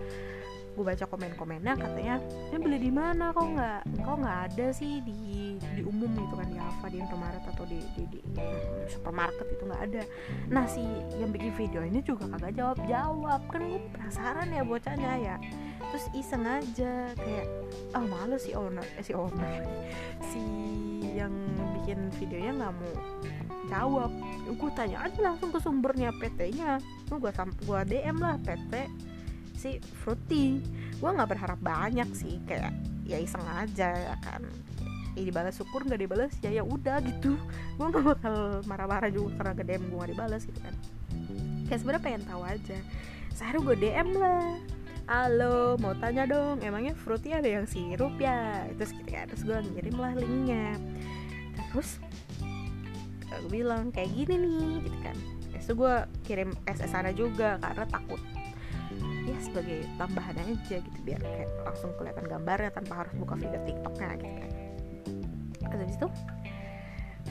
gue 0.73 0.81
baca 0.83 1.05
komen-komennya 1.05 1.73
katanya 1.77 2.15
ini 2.49 2.57
beli 2.57 2.77
di 2.81 2.91
mana? 2.91 3.29
Kok 3.29 3.47
nggak 3.53 3.79
kok 4.01 4.17
nggak 4.17 4.39
ada 4.49 4.67
sih 4.73 4.99
di 5.05 5.55
di 5.61 5.81
umum 5.85 6.09
gitu 6.17 6.33
kan 6.33 6.47
di 6.49 6.57
Alfa 6.57 6.87
di 6.89 6.97
Indomaret 6.97 7.45
atau 7.45 7.65
di 7.69 7.77
di, 7.93 8.03
di 8.09 8.19
supermarket 8.89 9.47
itu 9.53 9.63
nggak 9.69 9.83
ada. 9.85 10.01
Nah 10.49 10.65
si 10.65 10.81
yang 11.21 11.29
bikin 11.29 11.53
video 11.53 11.81
ini 11.85 12.01
juga 12.01 12.25
kagak 12.25 12.57
jawab 12.57 12.77
jawab 12.89 13.41
kan 13.53 13.61
gue 13.69 13.81
penasaran 13.93 14.49
ya 14.49 14.63
bocahnya 14.65 15.11
ya. 15.21 15.35
Terus 15.93 16.05
iseng 16.17 16.45
aja 16.49 17.13
kayak 17.13 17.47
ah 17.93 18.01
oh, 18.01 18.05
males 18.09 18.41
si 18.41 18.57
owner 18.57 18.85
eh, 18.97 19.05
si 19.05 19.13
owner 19.13 19.61
si 20.33 20.41
yang 21.13 21.33
bikin 21.81 22.09
videonya 22.17 22.51
nggak 22.57 22.73
mau 22.73 22.93
jawab. 23.69 24.11
Gue 24.49 24.71
tanya 24.73 25.05
aja 25.05 25.19
langsung 25.21 25.53
ke 25.53 25.59
sumbernya 25.61 26.09
PT-nya 26.17 26.81
gue 27.13 27.31
gue 27.69 27.79
DM 27.85 28.17
lah 28.17 28.41
PT 28.41 28.73
si 29.63 29.79
fruity. 30.03 30.59
Gue 30.99 31.09
nggak 31.15 31.31
berharap 31.31 31.59
banyak 31.63 32.11
sih 32.11 32.43
kayak 32.43 32.75
ya 33.07 33.15
iseng 33.15 33.47
aja 33.47 33.95
ya 33.95 34.15
kan. 34.19 34.43
Ya 35.15 35.23
dibalas 35.23 35.55
syukur 35.55 35.87
nggak 35.87 36.03
dibalas 36.03 36.35
ya 36.43 36.51
ya 36.51 36.63
udah 36.67 36.99
gitu. 36.99 37.39
Gue 37.79 37.85
nggak 37.87 38.03
bakal 38.03 38.59
marah-marah 38.67 39.07
juga 39.07 39.39
karena 39.39 39.53
ke 39.55 39.63
DM 39.63 39.83
gue 39.87 39.97
gak 40.03 40.11
dibalas 40.11 40.41
gitu 40.43 40.59
kan. 40.59 40.75
Kayak 41.71 41.79
sebenarnya 41.79 42.03
pengen 42.03 42.23
tahu 42.27 42.41
aja. 42.43 42.77
Saya 43.31 43.55
gue 43.55 43.75
DM 43.79 44.09
lah. 44.19 44.59
Halo 45.03 45.75
mau 45.83 45.91
tanya 45.99 46.23
dong 46.23 46.63
emangnya 46.63 46.95
fruity 46.95 47.35
ada 47.35 47.47
yang 47.47 47.67
sirup 47.67 48.15
ya? 48.19 48.67
Terus 48.75 48.91
gitu 48.91 49.09
kan 49.15 49.31
terus 49.31 49.43
gue 49.47 49.57
ngirim 49.79 49.95
lah 49.95 50.11
linknya. 50.15 50.75
Terus 51.71 52.03
gue 53.31 53.49
bilang 53.51 53.95
kayak 53.95 54.11
gini 54.11 54.35
nih 54.35 54.71
gitu 54.87 54.97
kan. 55.03 55.15
Terus 55.55 55.67
gue 55.71 55.95
kirim 56.27 56.51
SS 56.67 56.91
sana 56.91 57.15
juga 57.15 57.55
karena 57.63 57.87
takut 57.87 58.19
ya 58.19 58.32
sebagai 59.43 59.85
tambahan 59.99 60.35
aja 60.39 60.79
gitu 60.79 60.99
biar 61.03 61.19
kayak 61.19 61.51
langsung 61.67 61.91
kelihatan 61.99 62.25
gambarnya 62.25 62.71
tanpa 62.71 63.03
harus 63.03 63.13
buka 63.19 63.35
video 63.35 63.59
tiktoknya 63.67 64.09
gitu 64.17 64.33
kan. 64.39 64.51
Habis 65.73 65.95
itu 65.99 66.07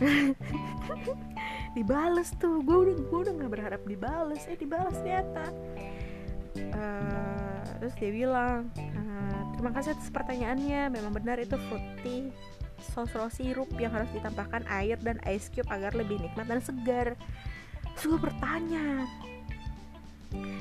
dibales 1.77 2.29
tuh. 2.37 2.61
Gue 2.63 2.79
udah 2.89 2.97
gue 2.97 3.19
udah 3.29 3.33
nggak 3.41 3.53
berharap 3.53 3.83
dibales. 3.89 4.43
Eh 4.47 4.59
dibales 4.59 4.97
ternyata. 5.01 5.45
Uh, 6.73 7.65
terus 7.81 7.95
dia 7.97 8.13
bilang 8.13 8.69
uh, 8.77 9.41
terima 9.57 9.71
kasih 9.73 9.97
atas 9.97 10.09
pertanyaannya. 10.13 10.93
Memang 10.93 11.13
benar 11.17 11.41
itu 11.41 11.57
fruity 11.71 12.29
sosro 12.83 13.31
sirup 13.31 13.71
yang 13.79 13.95
harus 13.95 14.11
ditambahkan 14.11 14.67
air 14.67 14.99
dan 14.99 15.23
ice 15.23 15.47
cube 15.49 15.71
agar 15.71 15.95
lebih 15.95 16.19
nikmat 16.19 16.51
dan 16.51 16.61
segar. 16.61 17.15
Terus 17.95 18.19
bertanya 18.19 19.07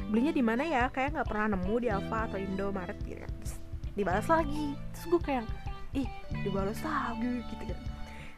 belinya 0.07 0.34
di 0.36 0.43
mana 0.43 0.63
ya? 0.67 0.84
Kayak 0.91 1.19
nggak 1.19 1.28
pernah 1.28 1.47
nemu 1.57 1.76
di 1.82 1.88
Alfa 1.91 2.19
atau 2.28 2.38
Indomaret 2.38 2.97
gitu 3.03 3.19
kan? 3.19 3.32
Terus 3.41 3.53
dibalas 3.95 4.28
lagi. 4.28 4.67
Terus 4.93 5.05
gue 5.07 5.22
kayak 5.22 5.45
ih 5.91 6.07
dibalas 6.43 6.80
lagi 6.84 7.34
gitu 7.51 7.63
kan. 7.67 7.80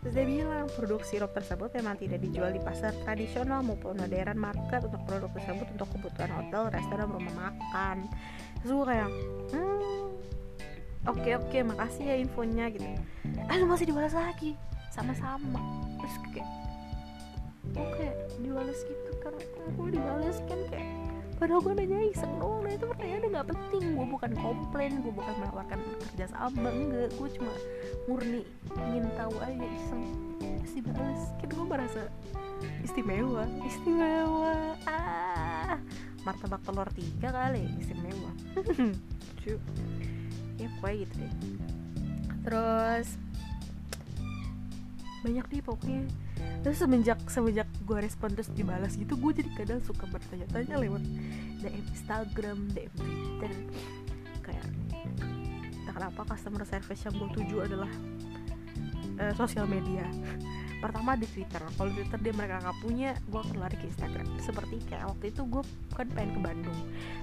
Terus 0.04 0.20
dia 0.20 0.26
bilang 0.28 0.68
produk 0.76 1.02
sirup 1.08 1.32
tersebut 1.32 1.72
memang 1.80 1.96
tidak 1.96 2.20
dijual 2.20 2.52
di 2.52 2.60
pasar 2.60 2.92
tradisional 3.08 3.64
maupun 3.64 3.96
modern 3.96 4.36
market 4.36 4.84
untuk 4.84 5.00
produk 5.08 5.32
tersebut 5.32 5.64
untuk 5.72 5.88
kebutuhan 5.96 6.28
hotel, 6.28 6.68
restoran, 6.76 7.08
rumah 7.08 7.32
makan. 7.40 8.12
Terus 8.60 8.72
gue 8.76 8.86
kayak 8.92 9.10
hmm 9.56 10.04
oke 11.08 11.20
okay, 11.24 11.34
oke 11.40 11.48
okay, 11.48 11.62
makasih 11.64 12.04
ya 12.04 12.16
infonya 12.20 12.68
gitu. 12.76 12.84
Eh 13.48 13.64
masih 13.64 13.88
dibalas 13.88 14.12
lagi? 14.12 14.60
Sama-sama. 14.92 15.64
Terus 16.04 16.16
kayak 16.36 16.50
oke 17.80 17.88
okay, 17.96 18.12
dibalas 18.44 18.80
gitu 18.84 19.12
karena 19.24 19.44
gue 19.72 19.88
dibalas 19.88 20.38
kan? 20.52 20.60
Kayak 20.68 21.03
padahal 21.44 21.60
gue 21.60 21.76
nanya 21.76 22.00
iseng 22.08 22.40
doang 22.40 22.64
nah 22.64 22.72
itu 22.72 22.88
pertanyaannya 22.88 23.30
nggak 23.36 23.48
penting. 23.52 23.84
Gue 24.00 24.08
bukan 24.08 24.32
komplain 24.40 24.92
gue 25.04 25.12
bukan 25.12 25.36
menawarkan 25.44 25.80
kerja 26.08 26.26
sama 26.32 26.72
enggak. 26.72 27.12
Gue 27.20 27.30
cuma 27.36 27.52
murni 28.08 28.48
ingin 28.80 29.12
tahu 29.20 29.36
aja 29.44 29.68
iseng. 29.68 30.04
Terus 30.40 30.72
dibales 30.72 31.24
kan 31.44 31.50
gue 31.52 31.68
merasa 31.68 32.02
istimewa. 32.80 33.44
Istimewa. 33.68 34.56
Ah 34.88 35.76
martabak 36.24 36.64
telur 36.64 36.88
tiga 36.96 37.36
kali 37.36 37.68
istimewa. 37.76 38.32
Cuy 39.44 39.60
ya 40.56 40.72
pokoknya 40.80 40.96
gitu 41.04 41.14
deh. 41.20 41.34
Terus 42.48 43.08
banyak 45.24 45.46
nih 45.50 45.64
pokoknya. 45.64 46.04
Terus 46.64 46.78
semenjak 46.80 47.20
semenjak 47.32 47.68
gue 47.88 47.98
respon 47.98 48.36
terus 48.36 48.52
dibalas 48.52 48.94
gitu 49.00 49.16
gue 49.16 49.32
jadi 49.32 49.50
kadang 49.56 49.80
suka 49.84 50.06
bertanya-tanya 50.12 50.76
lewat 50.80 51.04
DM 51.64 51.86
Instagram 51.96 52.58
DM 52.76 52.94
Twitter. 53.00 53.54
Kayak 54.44 54.66
tak 55.88 55.94
kenapa 55.96 56.22
customer 56.36 56.64
service 56.68 57.02
yang 57.08 57.16
gue 57.16 57.30
tuju 57.40 57.56
adalah 57.64 57.92
uh, 59.20 59.34
sosial 59.40 59.66
media 59.66 60.04
pertama 60.84 61.16
di 61.16 61.24
Twitter. 61.32 61.64
Kalau 61.80 61.92
Twitter 61.96 62.20
dia 62.20 62.34
mereka 62.36 62.60
nggak 62.60 62.78
punya 62.84 63.16
gue 63.16 63.40
akan 63.40 63.56
lari 63.56 63.80
ke 63.80 63.88
Instagram. 63.88 64.28
Seperti 64.44 64.76
kayak 64.92 65.08
waktu 65.08 65.32
itu 65.32 65.42
gue 65.48 65.64
kan 65.96 66.08
pengen 66.12 66.32
ke 66.36 66.42
Bandung. 66.44 66.80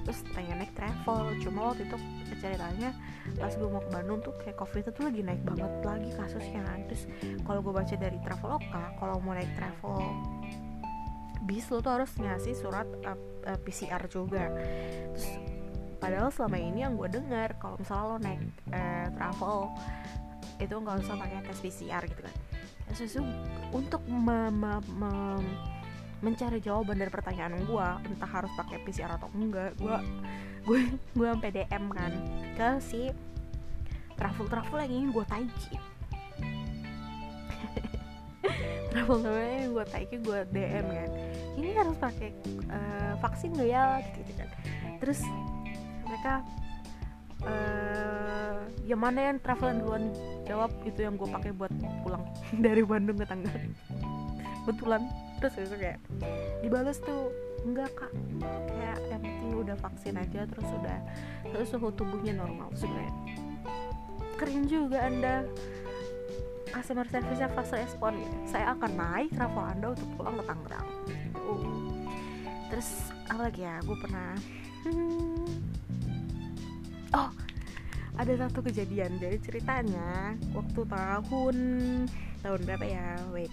Terus 0.08 0.20
pengen 0.32 0.64
naik 0.64 0.72
travel. 0.72 1.36
Cuma 1.44 1.60
waktu 1.76 1.84
itu 1.84 1.96
ceritanya 2.40 2.96
pas 3.36 3.52
gue 3.52 3.68
mau 3.68 3.84
ke 3.84 3.90
Bandung 3.92 4.18
tuh 4.24 4.32
kayak 4.40 4.56
covid 4.56 4.80
itu 4.88 4.90
tuh 4.96 5.04
lagi 5.12 5.20
naik 5.20 5.42
banget 5.44 5.72
lagi 5.84 6.10
kasusnya 6.16 6.64
terus 6.88 7.04
kalau 7.44 7.60
gue 7.60 7.70
baca 7.70 7.94
dari 7.94 8.18
Traveloka 8.24 8.82
kalau 8.96 9.20
mau 9.20 9.36
naik 9.36 9.52
travel 9.54 10.00
bis 11.44 11.68
lo 11.68 11.84
tuh 11.84 11.92
harus 12.00 12.10
ngasih 12.16 12.54
surat 12.56 12.88
uh, 13.04 13.18
uh, 13.44 13.58
PCR 13.60 14.00
juga. 14.08 14.48
Terus 15.12 15.28
padahal 16.00 16.32
selama 16.32 16.56
ini 16.56 16.80
yang 16.80 16.96
gue 16.96 17.12
dengar 17.12 17.60
kalau 17.60 17.76
misalnya 17.76 18.06
lo 18.08 18.16
naik 18.16 18.42
uh, 18.72 19.06
travel 19.12 19.58
itu 20.60 20.74
nggak 20.76 20.96
usah 21.04 21.16
pakai 21.16 21.44
tes 21.44 21.60
PCR 21.60 22.02
gitu 22.08 22.22
kan 22.24 22.36
sesuatu 22.94 23.26
untuk 23.70 24.02
me, 24.06 24.50
me, 24.50 24.82
me, 24.98 25.10
mencari 26.20 26.60
jawaban 26.60 27.00
dari 27.00 27.08
pertanyaan 27.08 27.56
gue 27.64 27.88
entah 28.12 28.28
harus 28.28 28.52
pakai 28.56 28.76
PCR 28.84 29.16
atau 29.16 29.32
enggak 29.32 29.72
gue 29.80 29.96
gue 30.68 30.80
gue 31.16 31.26
sampai 31.32 31.50
DM 31.50 31.88
kan 31.88 32.12
ke 32.52 32.68
si 32.84 33.08
travel 34.20 34.44
travel 34.52 34.84
yang 34.84 34.92
ingin 34.92 35.10
gue 35.16 35.24
taiki. 35.24 35.80
Travel 38.92 39.24
travel 39.24 39.40
yang 39.40 39.72
gue 39.72 39.86
taiki 39.88 40.20
gue 40.20 40.44
DM 40.52 40.86
kan. 40.92 41.08
Ini 41.56 41.72
harus 41.72 41.96
pakai 41.96 42.36
uh, 42.68 43.16
vaksin 43.24 43.56
gak 43.56 43.64
ya? 43.64 44.04
Gitu, 44.04 44.28
gitu 44.28 44.44
kan. 44.44 44.60
Terus 45.00 45.24
mereka 46.04 46.44
uh, 47.48 48.60
yang 48.84 49.00
mana 49.00 49.32
yang 49.32 49.40
travelan 49.40 49.80
duluan 49.80 50.12
jawab 50.50 50.70
itu 50.82 51.06
yang 51.06 51.14
gue 51.14 51.28
pakai 51.30 51.54
buat 51.54 51.70
pulang 52.02 52.26
dari 52.66 52.82
Bandung 52.82 53.22
ke 53.22 53.26
Tangerang. 53.30 53.70
Betulan 54.66 55.06
terus 55.38 55.54
itu 55.56 55.76
kayak 55.78 56.02
dibales 56.66 56.98
tuh 56.98 57.30
enggak 57.62 57.94
kak. 57.94 58.10
Kayak 58.66 58.98
yang 59.14 59.22
penting 59.22 59.50
udah 59.54 59.76
vaksin 59.78 60.14
aja 60.18 60.40
terus 60.50 60.68
udah 60.82 60.98
terus 61.54 61.70
suhu 61.70 61.94
tubuhnya 61.94 62.34
normal 62.34 62.74
sebenarnya. 62.74 63.14
Keren 64.34 64.66
juga 64.66 64.98
anda. 65.06 65.46
Customer 66.70 67.02
service-nya 67.10 67.50
fast 67.50 67.74
respon. 67.74 68.14
Ya 68.14 68.30
saya 68.46 68.66
akan 68.78 68.90
naik 68.94 69.30
travel 69.34 69.64
anda 69.64 69.86
untuk 69.94 70.08
pulang 70.18 70.34
ke 70.38 70.44
Tangerang. 70.50 70.88
Uh. 71.46 71.62
terus 72.70 73.10
apa 73.26 73.50
lagi 73.50 73.66
ya? 73.66 73.82
Gue 73.82 73.98
pernah 73.98 74.30
oh 77.18 77.30
ada 78.20 78.36
satu 78.36 78.60
kejadian 78.60 79.16
jadi 79.16 79.40
ceritanya 79.40 80.36
waktu 80.52 80.84
tahun 80.84 81.56
tahun 82.44 82.60
berapa 82.68 82.84
ya? 82.84 83.16
Wait 83.32 83.48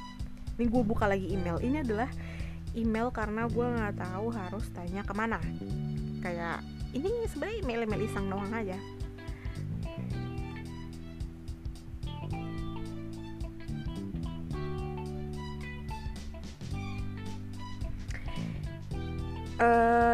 ini 0.58 0.74
gue 0.74 0.84
buka 0.84 1.06
lagi 1.06 1.30
email. 1.30 1.62
Ini 1.62 1.86
adalah 1.86 2.10
email 2.74 3.14
karena 3.14 3.46
gue 3.46 3.62
nggak 3.62 3.96
tahu 4.02 4.34
harus 4.34 4.66
tanya 4.74 5.06
ke 5.06 5.14
mana. 5.14 5.38
Kayak 6.26 6.66
ini 6.98 7.30
sebenarnya 7.30 7.62
email 7.62 7.86
email 7.86 8.02
iseng 8.10 8.26
doang 8.26 8.50
aja. 8.50 8.78
Uh, 19.58 20.14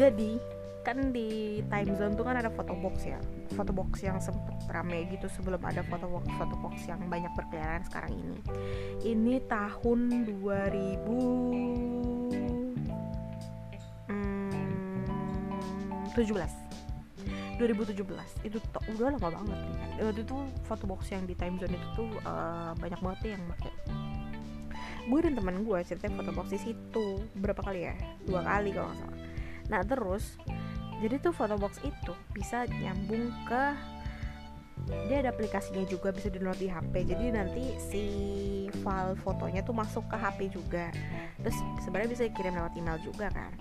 jadi 0.00 0.40
kan 0.80 1.12
di 1.12 1.60
time 1.68 1.92
zone 1.92 2.16
tuh 2.16 2.24
kan 2.24 2.40
ada 2.40 2.48
foto 2.48 2.72
box 2.72 3.04
ya. 3.04 3.20
Foto 3.52 3.68
box 3.76 4.00
yang 4.00 4.16
sempet 4.16 4.56
rame 4.72 5.04
gitu 5.12 5.28
sebelum 5.28 5.60
ada 5.60 5.84
foto 5.84 6.08
box 6.08 6.24
foto 6.40 6.56
box 6.64 6.88
yang 6.88 7.04
banyak 7.12 7.28
berkeliaran 7.36 7.84
sekarang 7.84 8.16
ini. 8.16 8.40
Ini 9.04 9.44
tahun 9.44 10.24
2000 10.40 11.04
hmm, 14.08 16.16
17 16.16 16.32
2017 17.60 18.48
itu 18.48 18.56
to, 18.56 18.80
udah 18.96 19.12
lama 19.12 19.20
banget 19.20 19.52
nih 19.52 19.76
kan. 19.76 20.00
Waktu 20.00 20.24
itu 20.24 20.36
foto 20.64 20.88
box 20.88 21.12
yang 21.12 21.28
di 21.28 21.36
time 21.36 21.60
zone 21.60 21.76
itu 21.76 21.88
tuh 21.92 22.08
uh, 22.24 22.72
banyak 22.80 22.96
banget 23.04 23.36
yang 23.36 23.44
pakai. 23.52 23.68
Gue 25.12 25.20
dan 25.20 25.36
teman 25.36 25.60
gue 25.60 25.76
ceritanya 25.84 26.24
foto 26.24 26.32
box 26.32 26.56
di 26.56 26.72
situ. 26.72 27.20
Berapa 27.36 27.60
kali 27.60 27.84
ya? 27.84 27.92
Dua 28.24 28.40
kali 28.40 28.72
kalau 28.72 28.88
nggak 28.88 29.04
salah 29.04 29.29
nah 29.70 29.86
terus 29.86 30.34
jadi 31.00 31.16
tuh 31.22 31.32
photo 31.32 31.56
box 31.56 31.80
itu 31.80 32.12
bisa 32.36 32.68
nyambung 32.68 33.32
ke 33.48 33.64
dia 35.08 35.20
ada 35.20 35.30
aplikasinya 35.32 35.84
juga 35.88 36.08
bisa 36.10 36.32
download 36.32 36.60
di 36.60 36.68
HP 36.68 36.94
jadi 37.04 37.24
nanti 37.36 37.64
si 37.76 38.04
file 38.80 39.16
fotonya 39.20 39.60
tuh 39.60 39.76
masuk 39.76 40.06
ke 40.08 40.16
HP 40.16 40.38
juga. 40.54 40.88
Terus 41.40 41.56
sebenarnya 41.84 42.10
bisa 42.10 42.22
dikirim 42.28 42.56
lewat 42.56 42.72
email 42.78 42.98
juga 43.02 43.28
kan. 43.28 43.52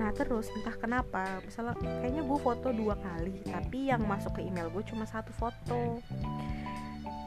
Nah 0.00 0.10
terus 0.16 0.48
entah 0.52 0.76
kenapa 0.78 1.42
misalnya 1.44 1.76
kayaknya 1.76 2.22
gue 2.24 2.38
foto 2.40 2.68
dua 2.72 2.96
kali 2.96 3.44
tapi 3.44 3.92
yang 3.92 4.02
masuk 4.06 4.38
ke 4.38 4.42
email 4.46 4.72
gue 4.72 4.82
cuma 4.86 5.04
satu 5.04 5.30
foto. 5.34 6.00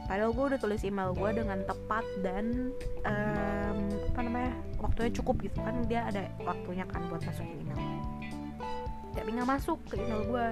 Padahal 0.06 0.30
gue 0.30 0.44
udah 0.54 0.60
tulis 0.62 0.82
email 0.86 1.10
gue 1.14 1.30
dengan 1.34 1.66
tepat 1.66 2.06
dan 2.22 2.70
um, 3.02 3.78
apa 4.14 4.20
namanya 4.22 4.52
waktunya 4.78 5.10
cukup 5.10 5.38
gitu 5.42 5.58
kan. 5.62 5.74
Dia 5.90 6.06
ada 6.06 6.30
waktunya 6.42 6.86
kan 6.86 7.06
buat 7.10 7.22
masukin 7.26 7.62
email 7.62 7.95
tapi 9.16 9.32
nggak 9.32 9.48
masuk 9.48 9.80
ke 9.88 9.96
email 9.96 10.22
gue 10.28 10.46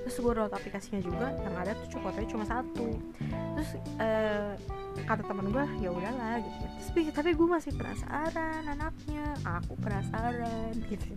terus 0.00 0.16
gue 0.16 0.32
download 0.32 0.56
aplikasinya 0.56 1.00
juga 1.04 1.28
yang 1.44 1.54
ada 1.60 1.76
tuh 1.76 2.00
fotonya 2.00 2.28
cuma 2.32 2.44
satu. 2.48 2.88
Terus 3.28 3.70
uh, 4.00 4.52
kata 5.04 5.22
teman 5.28 5.52
gue 5.52 5.64
ya 5.84 5.92
udahlah 5.92 6.40
gitu. 6.40 6.64
Tapi 6.90 7.00
tapi 7.12 7.30
gue 7.36 7.48
masih 7.48 7.72
penasaran 7.76 8.64
anaknya. 8.64 9.36
Aku 9.60 9.76
penasaran 9.76 10.72
gitu. 10.90 11.12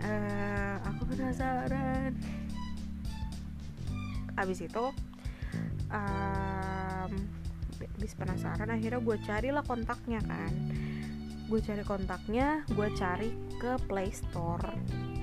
Uh, 0.00 0.76
aku 0.88 1.02
penasaran. 1.12 2.16
Abis 4.36 4.64
itu 4.64 4.84
um, 5.92 7.12
abis 7.96 8.12
penasaran 8.16 8.68
akhirnya 8.72 9.00
gue 9.00 9.16
carilah 9.28 9.64
kontaknya 9.64 10.24
kan. 10.24 10.52
Gue 11.46 11.60
cari 11.60 11.84
kontaknya 11.84 12.64
gue 12.72 12.88
cari 12.96 13.30
ke 13.60 13.76
Play 13.86 14.10
Store 14.10 14.72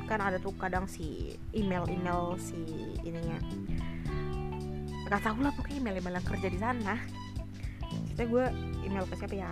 kan 0.05 0.19
ada 0.19 0.37
tuh 0.37 0.53
kadang 0.59 0.85
si 0.85 1.35
email-email 1.55 2.35
si 2.39 2.59
ininya. 3.03 3.39
Nggak 5.07 5.21
tahu 5.23 5.39
lah 5.43 5.51
pokoknya 5.55 5.77
email-email 5.83 6.15
yang 6.19 6.27
kerja 6.27 6.47
di 6.49 6.59
sana. 6.59 6.95
Kita 8.13 8.25
gue 8.25 8.45
email 8.85 9.05
ke 9.09 9.15
siapa 9.17 9.35
ya? 9.35 9.51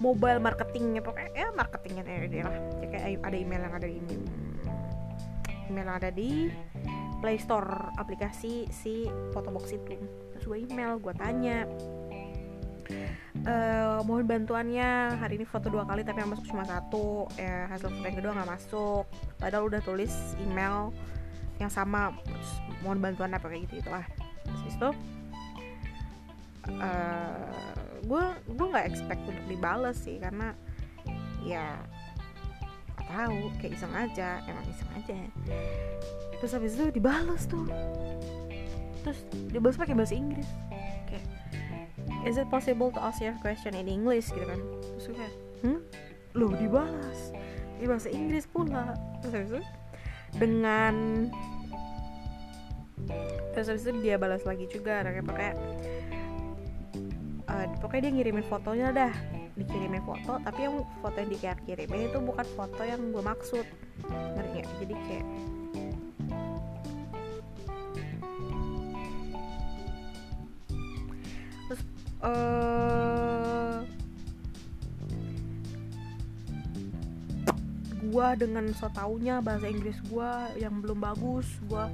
Mobile 0.00 0.40
marketingnya 0.40 1.04
pokoknya 1.04 1.30
ya 1.36 1.48
marketingnya 1.52 2.02
dia 2.24 2.48
lah. 2.48 2.56
Ya, 2.80 2.86
kayak 2.88 3.20
ada 3.20 3.36
email 3.36 3.62
yang 3.68 3.74
ada 3.76 3.86
di 3.86 3.96
email, 4.00 4.20
email 5.68 5.86
yang 5.86 5.98
ada 6.00 6.10
di 6.10 6.48
Play 7.20 7.36
Store 7.36 7.92
aplikasi 8.00 8.64
si 8.72 9.04
Photobox 9.36 9.76
itu. 9.76 10.00
Terus 10.32 10.44
gue 10.48 10.58
email 10.72 10.96
gue 10.96 11.12
tanya 11.20 11.68
uh, 13.46 14.00
mohon 14.04 14.26
bantuannya. 14.26 15.16
Hari 15.16 15.40
ini 15.40 15.46
foto 15.48 15.72
dua 15.72 15.86
kali 15.88 16.04
tapi 16.04 16.20
yang 16.20 16.32
masuk 16.32 16.46
cuma 16.48 16.64
satu. 16.66 17.28
Ya 17.36 17.68
hasil 17.70 17.88
foto 17.88 18.04
yang 18.04 18.18
kedua 18.18 18.32
nggak 18.36 18.50
masuk. 18.50 19.04
Padahal 19.40 19.68
udah 19.68 19.80
tulis 19.84 20.12
email 20.40 20.92
yang 21.60 21.70
sama. 21.72 22.12
Mohon 22.84 23.12
bantuan 23.12 23.36
apa 23.36 23.46
kayak 23.48 23.68
gitu 23.68 23.84
itulah 23.84 24.04
terus 24.40 24.72
itu 24.72 24.90
gue 28.08 28.24
uh, 28.24 28.34
gue 28.40 28.66
nggak 28.72 28.86
expect 28.88 29.22
untuk 29.28 29.46
dibales 29.46 29.96
sih 30.00 30.16
karena 30.16 30.56
ya 31.44 31.76
tahu. 33.04 33.52
Kayak 33.60 33.72
iseng 33.76 33.94
aja 33.94 34.40
emang 34.48 34.66
iseng 34.68 34.90
aja. 34.96 35.16
Terus 36.40 36.52
habis 36.56 36.72
itu 36.76 36.88
dibales 36.88 37.44
tuh. 37.44 37.68
Terus 39.04 39.20
dibales 39.52 39.76
pakai 39.76 39.96
bahasa 39.96 40.16
Inggris 40.16 40.48
is 42.24 42.36
it 42.36 42.48
possible 42.52 42.92
to 42.92 43.00
ask 43.00 43.20
your 43.20 43.36
question 43.40 43.72
in 43.72 43.88
English 43.88 44.28
gitu 44.32 44.44
kan? 44.44 44.60
Terus 44.96 45.04
gue 45.08 45.16
kayak 45.16 45.34
hmm? 45.64 45.78
Lo 46.36 46.52
dibalas. 46.52 47.32
Di 47.80 47.84
bahasa 47.88 48.08
Inggris 48.12 48.44
pula. 48.44 48.92
Terus 49.24 49.32
habis 49.32 49.50
itu 49.50 49.62
dengan 50.38 50.94
terus 53.50 53.66
habis 53.66 53.82
itu 53.88 53.98
dia 54.04 54.16
balas 54.20 54.44
lagi 54.44 54.68
juga. 54.68 55.02
Kayak 55.02 55.26
pakai 55.26 55.50
uh, 57.48 57.66
pokoknya 57.80 58.02
dia 58.08 58.12
ngirimin 58.20 58.46
fotonya 58.46 58.88
dah. 58.92 59.14
Dikirimin 59.58 60.00
foto 60.08 60.40
tapi 60.40 60.64
yang 60.64 60.86
foto 61.04 61.16
yang 61.20 61.30
dikirimin 61.32 62.08
itu 62.08 62.18
bukan 62.20 62.46
foto 62.56 62.80
yang 62.84 63.00
gue 63.12 63.22
maksud. 63.24 63.66
Ngerti 64.08 64.64
jadi 64.84 64.94
kayak 65.08 65.26
uh, 72.24 73.80
gua 78.10 78.34
dengan 78.34 78.66
so 78.74 78.90
taunya 78.90 79.38
bahasa 79.38 79.70
Inggris 79.70 79.96
gua 80.10 80.50
yang 80.58 80.82
belum 80.82 80.98
bagus 80.98 81.46
gua 81.70 81.88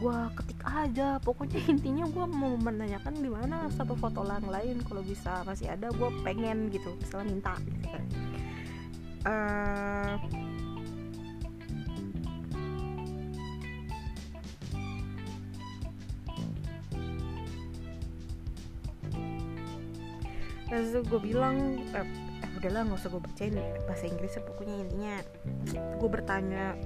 gua 0.00 0.32
ketik 0.34 0.60
aja. 0.64 1.20
Pokoknya 1.22 1.60
intinya 1.72 2.04
gua 2.10 2.26
mau 2.26 2.56
menanyakan 2.58 3.14
di 3.20 3.30
mana 3.30 3.68
satu 3.72 3.94
foto 3.94 4.24
lang 4.26 4.44
lain 4.48 4.82
kalau 4.84 5.04
bisa 5.04 5.44
masih 5.44 5.70
ada 5.70 5.92
gua 5.94 6.10
pengen 6.26 6.72
gitu 6.72 6.96
misalnya 6.98 7.26
minta 7.30 7.54
gitu 7.64 7.86
kan. 7.88 8.04
Uh, 9.20 9.89
terus 20.70 21.02
gue 21.02 21.20
bilang 21.20 21.82
eh, 21.92 22.06
eh 22.46 22.50
udahlah 22.56 22.86
nggak 22.86 22.98
usah 23.02 23.10
gue 23.10 23.22
bacain 23.22 23.54
bahasa 23.84 24.04
Inggris 24.06 24.38
pokoknya 24.38 24.74
intinya. 24.86 25.16
Gue 25.98 26.08
bertanya 26.08 26.78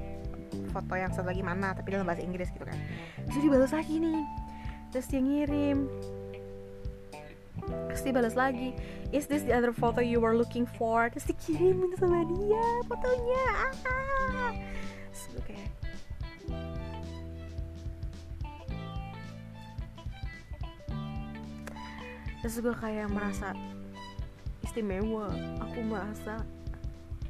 foto 0.73 0.95
yang 0.97 1.13
satu 1.13 1.29
lagi 1.29 1.45
mana 1.45 1.77
tapi 1.77 1.93
dalam 1.93 2.09
bahasa 2.09 2.25
Inggris 2.25 2.49
gitu 2.51 2.65
kan. 2.65 2.79
Terus 3.29 3.43
dibalas 3.45 3.73
lagi 3.77 3.95
nih. 4.01 4.25
Terus 4.91 5.07
dia 5.13 5.21
ngirim. 5.21 5.79
Terus 7.65 8.01
dia 8.03 8.13
balas 8.13 8.37
lagi 8.37 8.77
is 9.15 9.31
this 9.31 9.47
the 9.47 9.55
other 9.55 9.71
photo 9.71 10.03
you 10.03 10.19
were 10.19 10.35
looking 10.35 10.67
for? 10.67 11.07
Terus 11.13 11.31
dikirimin 11.31 11.95
sama 12.01 12.27
dia 12.27 12.65
fotonya. 12.91 13.47
Ah. 13.87 14.53
terus 22.45 22.61
gue 22.61 22.77
kayak 22.77 23.09
merasa 23.09 23.57
istimewa. 24.75 25.31
Aku 25.71 25.87
merasa 25.87 26.43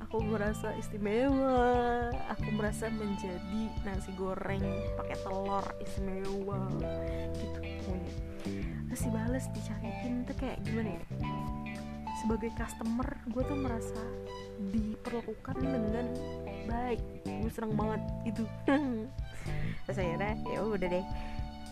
aku 0.01 0.17
merasa 0.25 0.73
istimewa. 0.81 2.09
Aku 2.33 2.49
merasa 2.57 2.89
menjadi 2.89 3.69
nasi 3.85 4.17
goreng 4.17 4.65
pakai 4.97 5.13
telur 5.21 5.61
istimewa. 5.77 6.73
Gitu 7.37 7.61
pokoknya. 7.61 8.13
Terus 8.89 9.01
dibales 9.05 9.45
dicariin 9.53 10.25
tuh 10.25 10.37
kayak 10.41 10.57
gimana 10.65 10.97
ya? 10.97 11.05
Sebagai 12.25 12.49
customer 12.57 13.13
gue 13.29 13.43
tuh 13.45 13.59
merasa 13.61 14.01
diperlakukan 14.73 15.57
dengan 15.61 16.07
baik. 16.65 17.29
Gue 17.29 17.53
seneng 17.53 17.77
banget 17.77 18.01
itu 18.25 18.43
terus 19.85 20.01
akhirnya 20.01 20.33
ya 20.49 20.65
udah 20.65 20.89
deh. 20.89 21.07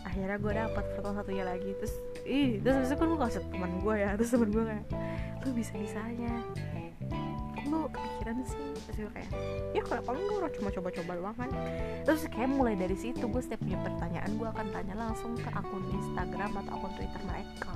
Akhirnya 0.05 0.37
gue 0.37 0.53
dapet 0.53 0.85
foto 0.93 1.17
satunya 1.17 1.49
lagi. 1.49 1.73
Terus 1.81 1.95
ih 2.29 2.61
terus 2.61 2.93
itu 2.93 2.93
kan 2.93 3.09
gue 3.09 3.19
kasih 3.25 3.41
teman 3.49 3.81
gue 3.81 3.95
ya. 3.97 4.13
Terus 4.13 4.29
teman 4.37 4.53
gue 4.53 4.65
kayak 4.69 4.85
lu 5.43 5.51
bisa 5.51 5.73
bisanya 5.75 6.33
kok 7.63 7.63
lu 7.67 7.87
kepikiran 7.91 8.37
sih 8.43 8.67
terus 8.87 8.97
gue 9.07 9.11
kayak 9.15 9.29
ya 9.71 9.81
kenapa 9.81 10.09
enggak 10.13 10.35
orang 10.35 10.53
cuma 10.59 10.69
coba-coba 10.69 11.11
doang 11.15 11.35
kan. 11.39 11.49
Terus 12.03 12.21
kayak 12.29 12.49
mulai 12.51 12.75
dari 12.75 12.93
situ 12.93 13.23
gue 13.23 13.41
setiap 13.41 13.63
punya 13.63 13.79
pertanyaan 13.81 14.31
gue 14.35 14.47
akan 14.51 14.67
tanya 14.69 14.95
langsung 14.99 15.33
ke 15.39 15.49
akun 15.49 15.83
Instagram 15.95 16.51
atau 16.59 16.71
akun 16.77 16.91
Twitter 16.99 17.21
mereka 17.23 17.73